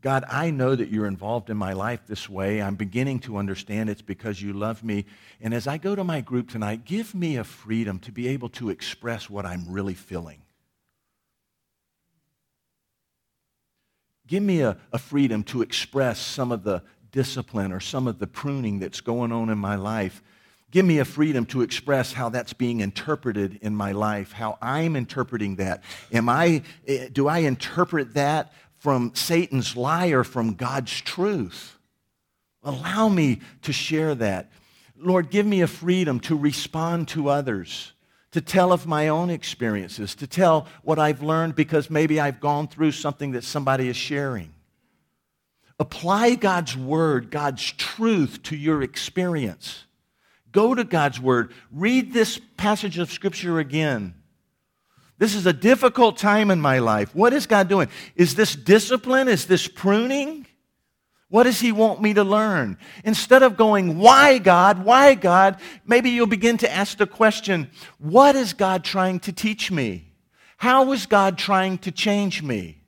God, 0.00 0.24
I 0.28 0.50
know 0.50 0.76
that 0.76 0.90
you're 0.90 1.06
involved 1.06 1.50
in 1.50 1.56
my 1.56 1.72
life 1.72 2.02
this 2.06 2.28
way. 2.28 2.62
I'm 2.62 2.76
beginning 2.76 3.18
to 3.20 3.36
understand 3.36 3.90
it's 3.90 4.02
because 4.02 4.40
you 4.40 4.52
love 4.52 4.84
me. 4.84 5.06
And 5.40 5.52
as 5.52 5.66
I 5.66 5.76
go 5.76 5.96
to 5.96 6.04
my 6.04 6.20
group 6.20 6.48
tonight, 6.48 6.84
give 6.84 7.14
me 7.14 7.36
a 7.36 7.42
freedom 7.42 7.98
to 8.00 8.12
be 8.12 8.28
able 8.28 8.48
to 8.50 8.70
express 8.70 9.28
what 9.28 9.44
I'm 9.44 9.64
really 9.68 9.94
feeling. 9.94 10.42
Give 14.28 14.42
me 14.42 14.60
a, 14.60 14.76
a 14.92 14.98
freedom 14.98 15.42
to 15.44 15.62
express 15.62 16.20
some 16.20 16.52
of 16.52 16.62
the 16.62 16.82
discipline 17.10 17.72
or 17.72 17.80
some 17.80 18.06
of 18.06 18.20
the 18.20 18.26
pruning 18.26 18.78
that's 18.78 19.00
going 19.00 19.32
on 19.32 19.48
in 19.50 19.58
my 19.58 19.74
life. 19.74 20.22
Give 20.70 20.84
me 20.84 20.98
a 20.98 21.04
freedom 21.04 21.46
to 21.46 21.62
express 21.62 22.12
how 22.12 22.28
that's 22.28 22.52
being 22.52 22.80
interpreted 22.80 23.58
in 23.62 23.74
my 23.74 23.92
life, 23.92 24.32
how 24.32 24.58
I'm 24.60 24.96
interpreting 24.96 25.56
that. 25.56 25.82
Am 26.12 26.28
I, 26.28 26.62
eh, 26.86 27.08
do 27.10 27.26
I 27.26 27.38
interpret 27.38 28.12
that 28.14 28.52
from 28.78 29.12
Satan's 29.14 29.76
lie 29.76 30.08
or 30.08 30.24
from 30.24 30.54
God's 30.54 31.00
truth. 31.00 31.78
Allow 32.62 33.08
me 33.08 33.40
to 33.62 33.72
share 33.72 34.14
that. 34.16 34.50
Lord, 34.96 35.30
give 35.30 35.46
me 35.46 35.60
a 35.60 35.66
freedom 35.66 36.20
to 36.20 36.36
respond 36.36 37.08
to 37.08 37.28
others, 37.28 37.92
to 38.32 38.40
tell 38.40 38.72
of 38.72 38.86
my 38.86 39.08
own 39.08 39.30
experiences, 39.30 40.14
to 40.16 40.26
tell 40.26 40.66
what 40.82 40.98
I've 40.98 41.22
learned 41.22 41.54
because 41.54 41.90
maybe 41.90 42.20
I've 42.20 42.40
gone 42.40 42.68
through 42.68 42.92
something 42.92 43.32
that 43.32 43.44
somebody 43.44 43.88
is 43.88 43.96
sharing. 43.96 44.52
Apply 45.78 46.34
God's 46.34 46.76
word, 46.76 47.30
God's 47.30 47.70
truth 47.72 48.42
to 48.44 48.56
your 48.56 48.82
experience. 48.82 49.84
Go 50.52 50.74
to 50.74 50.84
God's 50.84 51.20
Word. 51.20 51.52
Read 51.70 52.12
this 52.12 52.40
passage 52.56 52.98
of 52.98 53.12
Scripture 53.12 53.58
again. 53.58 54.14
This 55.18 55.34
is 55.34 55.46
a 55.46 55.52
difficult 55.52 56.16
time 56.16 56.50
in 56.50 56.60
my 56.60 56.78
life. 56.78 57.14
What 57.14 57.32
is 57.32 57.46
God 57.46 57.68
doing? 57.68 57.88
Is 58.14 58.36
this 58.36 58.54
discipline? 58.54 59.28
Is 59.28 59.46
this 59.46 59.66
pruning? 59.66 60.46
What 61.28 61.42
does 61.42 61.60
He 61.60 61.72
want 61.72 62.00
me 62.00 62.14
to 62.14 62.24
learn? 62.24 62.78
Instead 63.04 63.42
of 63.42 63.56
going, 63.56 63.98
Why 63.98 64.38
God? 64.38 64.84
Why 64.84 65.14
God? 65.14 65.58
Maybe 65.84 66.10
you'll 66.10 66.26
begin 66.26 66.56
to 66.58 66.72
ask 66.72 66.96
the 66.96 67.06
question, 67.06 67.70
What 67.98 68.36
is 68.36 68.52
God 68.52 68.84
trying 68.84 69.20
to 69.20 69.32
teach 69.32 69.70
me? 69.70 70.12
How 70.56 70.92
is 70.92 71.06
God 71.06 71.36
trying 71.36 71.78
to 71.78 71.92
change 71.92 72.42
me? 72.42 72.78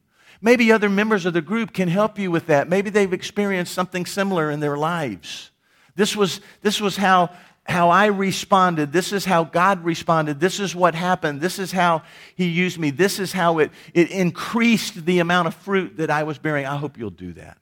Maybe 0.40 0.72
other 0.72 0.88
members 0.88 1.26
of 1.26 1.34
the 1.34 1.42
group 1.42 1.72
can 1.74 1.88
help 1.88 2.18
you 2.18 2.30
with 2.30 2.46
that. 2.46 2.68
Maybe 2.68 2.90
they've 2.90 3.12
experienced 3.12 3.74
something 3.74 4.06
similar 4.06 4.50
in 4.50 4.60
their 4.60 4.78
lives. 4.78 5.50
This 5.96 6.16
was, 6.16 6.40
this 6.62 6.80
was 6.80 6.96
how 6.96 7.30
how 7.70 7.88
I 7.88 8.06
responded. 8.06 8.92
This 8.92 9.12
is 9.12 9.24
how 9.24 9.44
God 9.44 9.84
responded. 9.84 10.40
This 10.40 10.60
is 10.60 10.74
what 10.74 10.94
happened. 10.94 11.40
This 11.40 11.58
is 11.58 11.72
how 11.72 12.02
He 12.34 12.46
used 12.46 12.78
me. 12.78 12.90
This 12.90 13.18
is 13.18 13.32
how 13.32 13.58
it, 13.58 13.70
it 13.94 14.10
increased 14.10 15.06
the 15.06 15.20
amount 15.20 15.48
of 15.48 15.54
fruit 15.54 15.96
that 15.96 16.10
I 16.10 16.24
was 16.24 16.38
bearing. 16.38 16.66
I 16.66 16.76
hope 16.76 16.98
you'll 16.98 17.10
do 17.10 17.32
that. 17.34 17.58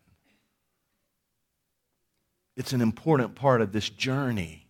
It's 2.56 2.72
an 2.72 2.80
important 2.80 3.36
part 3.36 3.60
of 3.60 3.70
this 3.70 3.88
journey 3.88 4.66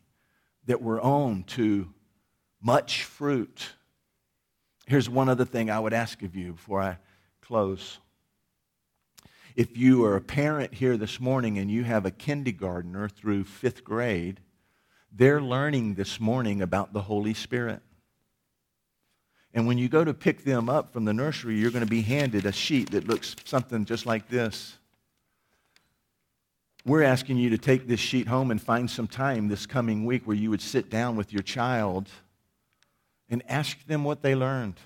that 0.67 0.83
we're 0.83 1.01
on 1.01 1.45
to 1.45 1.89
much 2.61 3.05
fruit. 3.05 3.71
Here's 4.87 5.09
one 5.09 5.31
other 5.31 5.47
thing 5.47 5.71
I 5.71 5.81
would 5.81 5.95
ask 5.95 6.23
of 6.23 6.37
you 6.37 6.53
before 6.53 6.83
I 6.83 6.99
close. 7.41 7.99
If 9.57 9.77
you 9.77 10.05
are 10.05 10.17
a 10.17 10.21
parent 10.21 10.75
here 10.75 10.97
this 10.97 11.19
morning 11.19 11.59
and 11.59 11.71
you 11.71 11.85
have 11.85 12.05
a 12.05 12.11
kindergartner 12.11 13.09
through 13.09 13.45
fifth 13.45 13.83
grade, 13.83 14.41
they're 15.19 15.43
learning 15.43 15.95
this 15.95 16.21
morning 16.21 16.63
about 16.63 16.93
the 16.93 17.03
Holy 17.03 17.35
Spirit. 17.35 17.83
And 19.53 19.67
when 19.67 19.77
you 19.77 19.89
go 19.89 20.05
to 20.05 20.15
pick 20.15 20.45
them 20.45 20.71
up 20.71 20.93
from 20.93 21.05
the 21.05 21.13
nursery, 21.13 21.59
you're 21.59 21.73
going 21.73 21.85
to 21.85 21.91
be 21.91 22.03
handed 22.03 22.47
a 22.47 22.53
sheet 22.53 22.93
that 22.93 23.09
looks 23.09 23.35
something 23.45 23.85
just 23.85 24.07
like 24.07 24.29
this. 24.29 24.79
We're 26.87 27.03
asking 27.03 27.39
you 27.39 27.51
to 27.51 27.59
take 27.59 27.89
this 27.89 27.99
sheet 27.99 28.29
home 28.29 28.53
and 28.53 28.63
find 28.63 28.89
some 28.89 29.09
time 29.09 29.49
this 29.49 29.67
coming 29.67 30.07
week 30.07 30.23
where 30.25 30.37
you 30.37 30.51
would 30.51 30.63
sit 30.63 30.89
down 30.89 31.17
with 31.17 31.33
your 31.33 31.43
child 31.43 32.09
and 33.29 33.43
ask 33.49 33.85
them 33.87 34.05
what 34.05 34.23
they 34.23 34.37
learned 34.37 34.77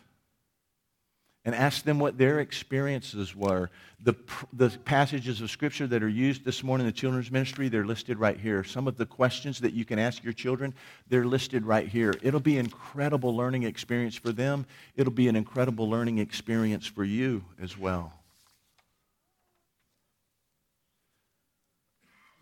and 1.45 1.55
ask 1.55 1.84
them 1.84 1.99
what 1.99 2.18
their 2.18 2.38
experiences 2.38 3.34
were. 3.34 3.70
The, 4.01 4.14
the 4.53 4.70
passages 4.84 5.40
of 5.40 5.51
Scripture 5.51 5.86
that 5.88 6.03
are 6.03 6.09
used 6.09 6.45
this 6.45 6.62
morning 6.62 6.86
in 6.86 6.93
the 6.93 6.97
children's 6.97 7.30
ministry, 7.30 7.68
they're 7.68 7.84
listed 7.84 8.18
right 8.18 8.38
here. 8.38 8.62
Some 8.62 8.86
of 8.86 8.97
the 8.97 9.07
questions 9.07 9.61
that 9.61 9.72
you 9.72 9.84
can 9.84 9.99
ask 9.99 10.22
your 10.22 10.32
children, 10.32 10.72
they're 11.09 11.24
listed 11.24 11.64
right 11.64 11.88
here. 11.88 12.14
It'll 12.22 12.40
be 12.40 12.59
an 12.59 12.66
incredible 12.66 13.36
learning 13.36 13.64
experience 13.64 14.14
for 14.14 14.32
them. 14.32 14.66
It'll 14.95 15.12
be 15.12 15.28
an 15.28 15.36
incredible 15.36 15.90
learning 15.90 16.18
experience 16.18 16.86
for 16.86 17.05
you 17.05 17.45
as 17.61 17.76
well. 17.76 18.12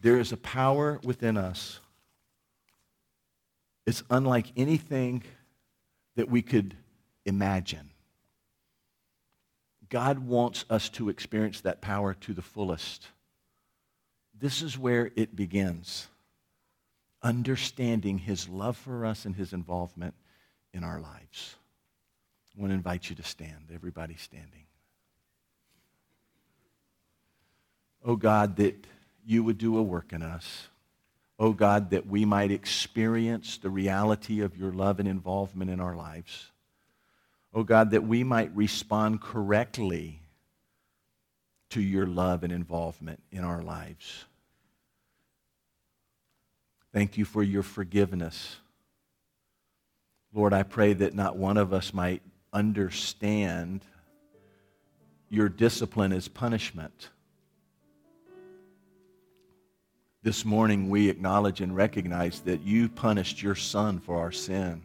There 0.03 0.19
is 0.19 0.33
a 0.33 0.37
power 0.39 0.99
within 1.05 1.37
us. 1.37 1.81
It's 3.87 4.03
unlike 4.11 4.47
anything 4.57 5.23
that 6.17 6.31
we 6.31 6.43
could 6.43 6.75
imagine. 7.25 7.91
God 9.91 10.21
wants 10.21 10.65
us 10.71 10.89
to 10.91 11.09
experience 11.09 11.61
that 11.63 11.81
power 11.81 12.15
to 12.15 12.33
the 12.33 12.43
fullest. 12.43 13.09
This 14.39 14.63
is 14.63 14.79
where 14.79 15.11
it 15.17 15.37
begins 15.37 16.07
understanding 17.23 18.17
his 18.17 18.49
love 18.49 18.77
for 18.79 19.05
us 19.05 19.27
and 19.27 19.37
his 19.37 19.53
involvement 19.53 20.15
in 20.73 20.85
our 20.85 21.01
lives. 21.01 21.57
I 22.57 22.61
want 22.61 22.71
to 22.71 22.75
invite 22.75 23.11
you 23.11 23.17
to 23.17 23.23
stand. 23.23 23.71
Everybody 23.75 24.15
standing. 24.15 24.65
Oh 28.03 28.17
God, 28.17 28.57
that 28.57 28.87
you 29.27 29.45
would 29.45 29.59
do 29.59 29.77
a 29.77 29.83
work 29.83 30.15
in 30.15 30.23
us. 30.23 30.69
Oh 31.39 31.53
God, 31.53 31.91
that 31.91 32.07
we 32.07 32.25
might 32.25 32.51
experience 32.51 33.59
the 33.59 33.71
reality 33.71 34.41
of 34.41 34.57
your 34.57 34.73
love 34.73 34.99
and 34.99 35.09
involvement 35.09 35.71
in 35.71 35.81
our 35.81 35.97
lives 35.97 36.51
oh 37.53 37.63
God, 37.63 37.91
that 37.91 38.05
we 38.05 38.25
might 38.25 38.55
respond 38.55 39.21
correctly 39.21 40.21
to 41.71 41.81
your 41.81 42.07
love 42.07 42.43
and 42.43 42.53
involvement 42.53 43.23
in 43.31 43.45
our 43.45 43.63
lives. 43.63 44.25
Thank 46.93 47.17
you 47.17 47.25
for 47.25 47.43
your 47.43 47.63
forgiveness. 47.63 48.57
Lord, 50.33 50.53
I 50.53 50.65
pray 50.65 50.93
that 50.95 51.15
not 51.15 51.37
one 51.37 51.57
of 51.57 51.73
us 51.73 51.95
might 51.95 52.23
understand 52.53 53.85
your 55.29 55.49
discipline 55.49 56.13
as 56.13 56.27
punishment. 56.27 57.11
This 60.23 60.45
morning, 60.45 60.91
we 60.91 61.09
acknowledge 61.09 61.61
and 61.61 61.75
recognize 61.75 62.41
that 62.41 62.63
you 62.63 62.89
punished 62.89 63.43
your 63.43 63.55
son 63.55 64.01
for 64.01 64.19
our 64.19 64.33
sin. 64.33 64.83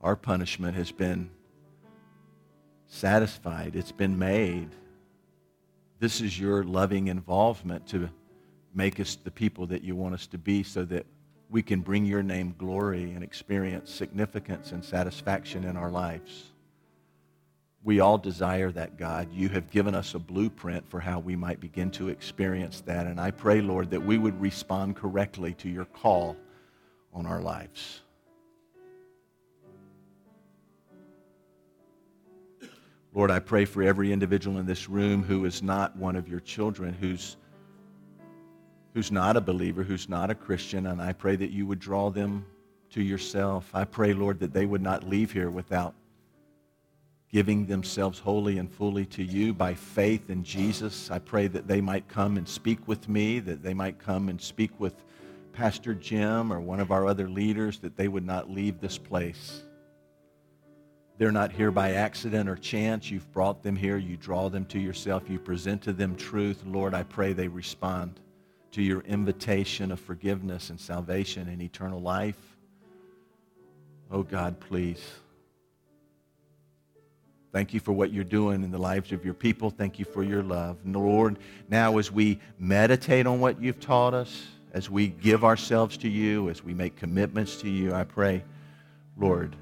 Our 0.00 0.16
punishment 0.16 0.76
has 0.76 0.90
been 0.90 1.30
satisfied, 2.86 3.76
it's 3.76 3.92
been 3.92 4.18
made. 4.18 4.70
This 5.98 6.20
is 6.20 6.40
your 6.40 6.64
loving 6.64 7.08
involvement 7.08 7.86
to 7.88 8.08
make 8.74 8.98
us 8.98 9.16
the 9.16 9.30
people 9.30 9.66
that 9.66 9.82
you 9.82 9.94
want 9.94 10.14
us 10.14 10.26
to 10.28 10.38
be 10.38 10.62
so 10.62 10.84
that 10.86 11.04
we 11.50 11.62
can 11.62 11.80
bring 11.80 12.06
your 12.06 12.22
name 12.22 12.54
glory 12.56 13.12
and 13.12 13.22
experience 13.22 13.90
significance 13.90 14.72
and 14.72 14.84
satisfaction 14.84 15.64
in 15.64 15.76
our 15.76 15.90
lives. 15.90 16.44
We 17.82 18.00
all 18.00 18.18
desire 18.18 18.70
that, 18.72 18.98
God. 18.98 19.28
You 19.32 19.48
have 19.50 19.70
given 19.70 19.94
us 19.94 20.14
a 20.14 20.18
blueprint 20.18 20.88
for 20.88 21.00
how 21.00 21.18
we 21.18 21.34
might 21.34 21.60
begin 21.60 21.90
to 21.92 22.08
experience 22.08 22.82
that. 22.82 23.06
And 23.06 23.20
I 23.20 23.30
pray, 23.30 23.60
Lord, 23.60 23.90
that 23.90 24.04
we 24.04 24.18
would 24.18 24.40
respond 24.40 24.96
correctly 24.96 25.54
to 25.54 25.68
your 25.68 25.86
call 25.86 26.36
on 27.12 27.26
our 27.26 27.40
lives. 27.40 28.00
Lord, 33.12 33.32
I 33.32 33.40
pray 33.40 33.64
for 33.64 33.82
every 33.82 34.12
individual 34.12 34.58
in 34.58 34.66
this 34.66 34.88
room 34.88 35.24
who 35.24 35.44
is 35.44 35.62
not 35.62 35.96
one 35.96 36.14
of 36.14 36.28
your 36.28 36.38
children, 36.38 36.94
who's, 36.94 37.36
who's 38.94 39.10
not 39.10 39.36
a 39.36 39.40
believer, 39.40 39.82
who's 39.82 40.08
not 40.08 40.30
a 40.30 40.34
Christian, 40.34 40.86
and 40.86 41.02
I 41.02 41.12
pray 41.12 41.34
that 41.34 41.50
you 41.50 41.66
would 41.66 41.80
draw 41.80 42.10
them 42.10 42.46
to 42.90 43.02
yourself. 43.02 43.68
I 43.74 43.84
pray, 43.84 44.12
Lord, 44.12 44.38
that 44.40 44.52
they 44.52 44.64
would 44.64 44.82
not 44.82 45.08
leave 45.08 45.32
here 45.32 45.50
without 45.50 45.94
giving 47.32 47.66
themselves 47.66 48.20
wholly 48.20 48.58
and 48.58 48.70
fully 48.70 49.06
to 49.06 49.24
you 49.24 49.54
by 49.54 49.74
faith 49.74 50.30
in 50.30 50.44
Jesus. 50.44 51.10
I 51.10 51.18
pray 51.18 51.48
that 51.48 51.66
they 51.66 51.80
might 51.80 52.06
come 52.06 52.36
and 52.36 52.48
speak 52.48 52.86
with 52.86 53.08
me, 53.08 53.40
that 53.40 53.62
they 53.62 53.74
might 53.74 53.98
come 53.98 54.28
and 54.28 54.40
speak 54.40 54.70
with 54.78 54.94
Pastor 55.52 55.94
Jim 55.94 56.52
or 56.52 56.60
one 56.60 56.78
of 56.78 56.92
our 56.92 57.06
other 57.06 57.28
leaders, 57.28 57.80
that 57.80 57.96
they 57.96 58.06
would 58.06 58.24
not 58.24 58.50
leave 58.50 58.80
this 58.80 58.98
place 58.98 59.62
they're 61.20 61.30
not 61.30 61.52
here 61.52 61.70
by 61.70 61.92
accident 61.92 62.48
or 62.48 62.56
chance. 62.56 63.10
You've 63.10 63.30
brought 63.30 63.62
them 63.62 63.76
here. 63.76 63.98
You 63.98 64.16
draw 64.16 64.48
them 64.48 64.64
to 64.64 64.78
yourself. 64.78 65.28
You 65.28 65.38
present 65.38 65.82
to 65.82 65.92
them 65.92 66.16
truth. 66.16 66.62
Lord, 66.64 66.94
I 66.94 67.02
pray 67.02 67.34
they 67.34 67.46
respond 67.46 68.18
to 68.70 68.80
your 68.80 69.02
invitation 69.02 69.92
of 69.92 70.00
forgiveness 70.00 70.70
and 70.70 70.80
salvation 70.80 71.46
and 71.50 71.60
eternal 71.60 72.00
life. 72.00 72.38
Oh 74.10 74.22
God, 74.22 74.60
please. 74.60 75.06
Thank 77.52 77.74
you 77.74 77.80
for 77.80 77.92
what 77.92 78.14
you're 78.14 78.24
doing 78.24 78.64
in 78.64 78.70
the 78.70 78.78
lives 78.78 79.12
of 79.12 79.22
your 79.22 79.34
people. 79.34 79.68
Thank 79.68 79.98
you 79.98 80.06
for 80.06 80.24
your 80.24 80.42
love. 80.42 80.78
And 80.86 80.96
Lord, 80.96 81.36
now 81.68 81.98
as 81.98 82.10
we 82.10 82.40
meditate 82.58 83.26
on 83.26 83.40
what 83.40 83.60
you've 83.60 83.78
taught 83.78 84.14
us, 84.14 84.46
as 84.72 84.88
we 84.88 85.08
give 85.08 85.44
ourselves 85.44 85.98
to 85.98 86.08
you, 86.08 86.48
as 86.48 86.64
we 86.64 86.72
make 86.72 86.96
commitments 86.96 87.56
to 87.56 87.68
you, 87.68 87.92
I 87.92 88.04
pray, 88.04 88.42
Lord, 89.18 89.54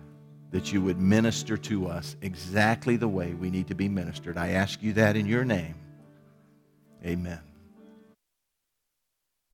that 0.50 0.72
you 0.72 0.80
would 0.82 0.98
minister 0.98 1.56
to 1.56 1.86
us 1.86 2.16
exactly 2.22 2.96
the 2.96 3.08
way 3.08 3.34
we 3.34 3.50
need 3.50 3.68
to 3.68 3.74
be 3.74 3.88
ministered. 3.88 4.36
I 4.36 4.50
ask 4.50 4.82
you 4.82 4.94
that 4.94 5.16
in 5.16 5.26
your 5.26 5.44
name. 5.44 5.74
Amen. 7.04 7.40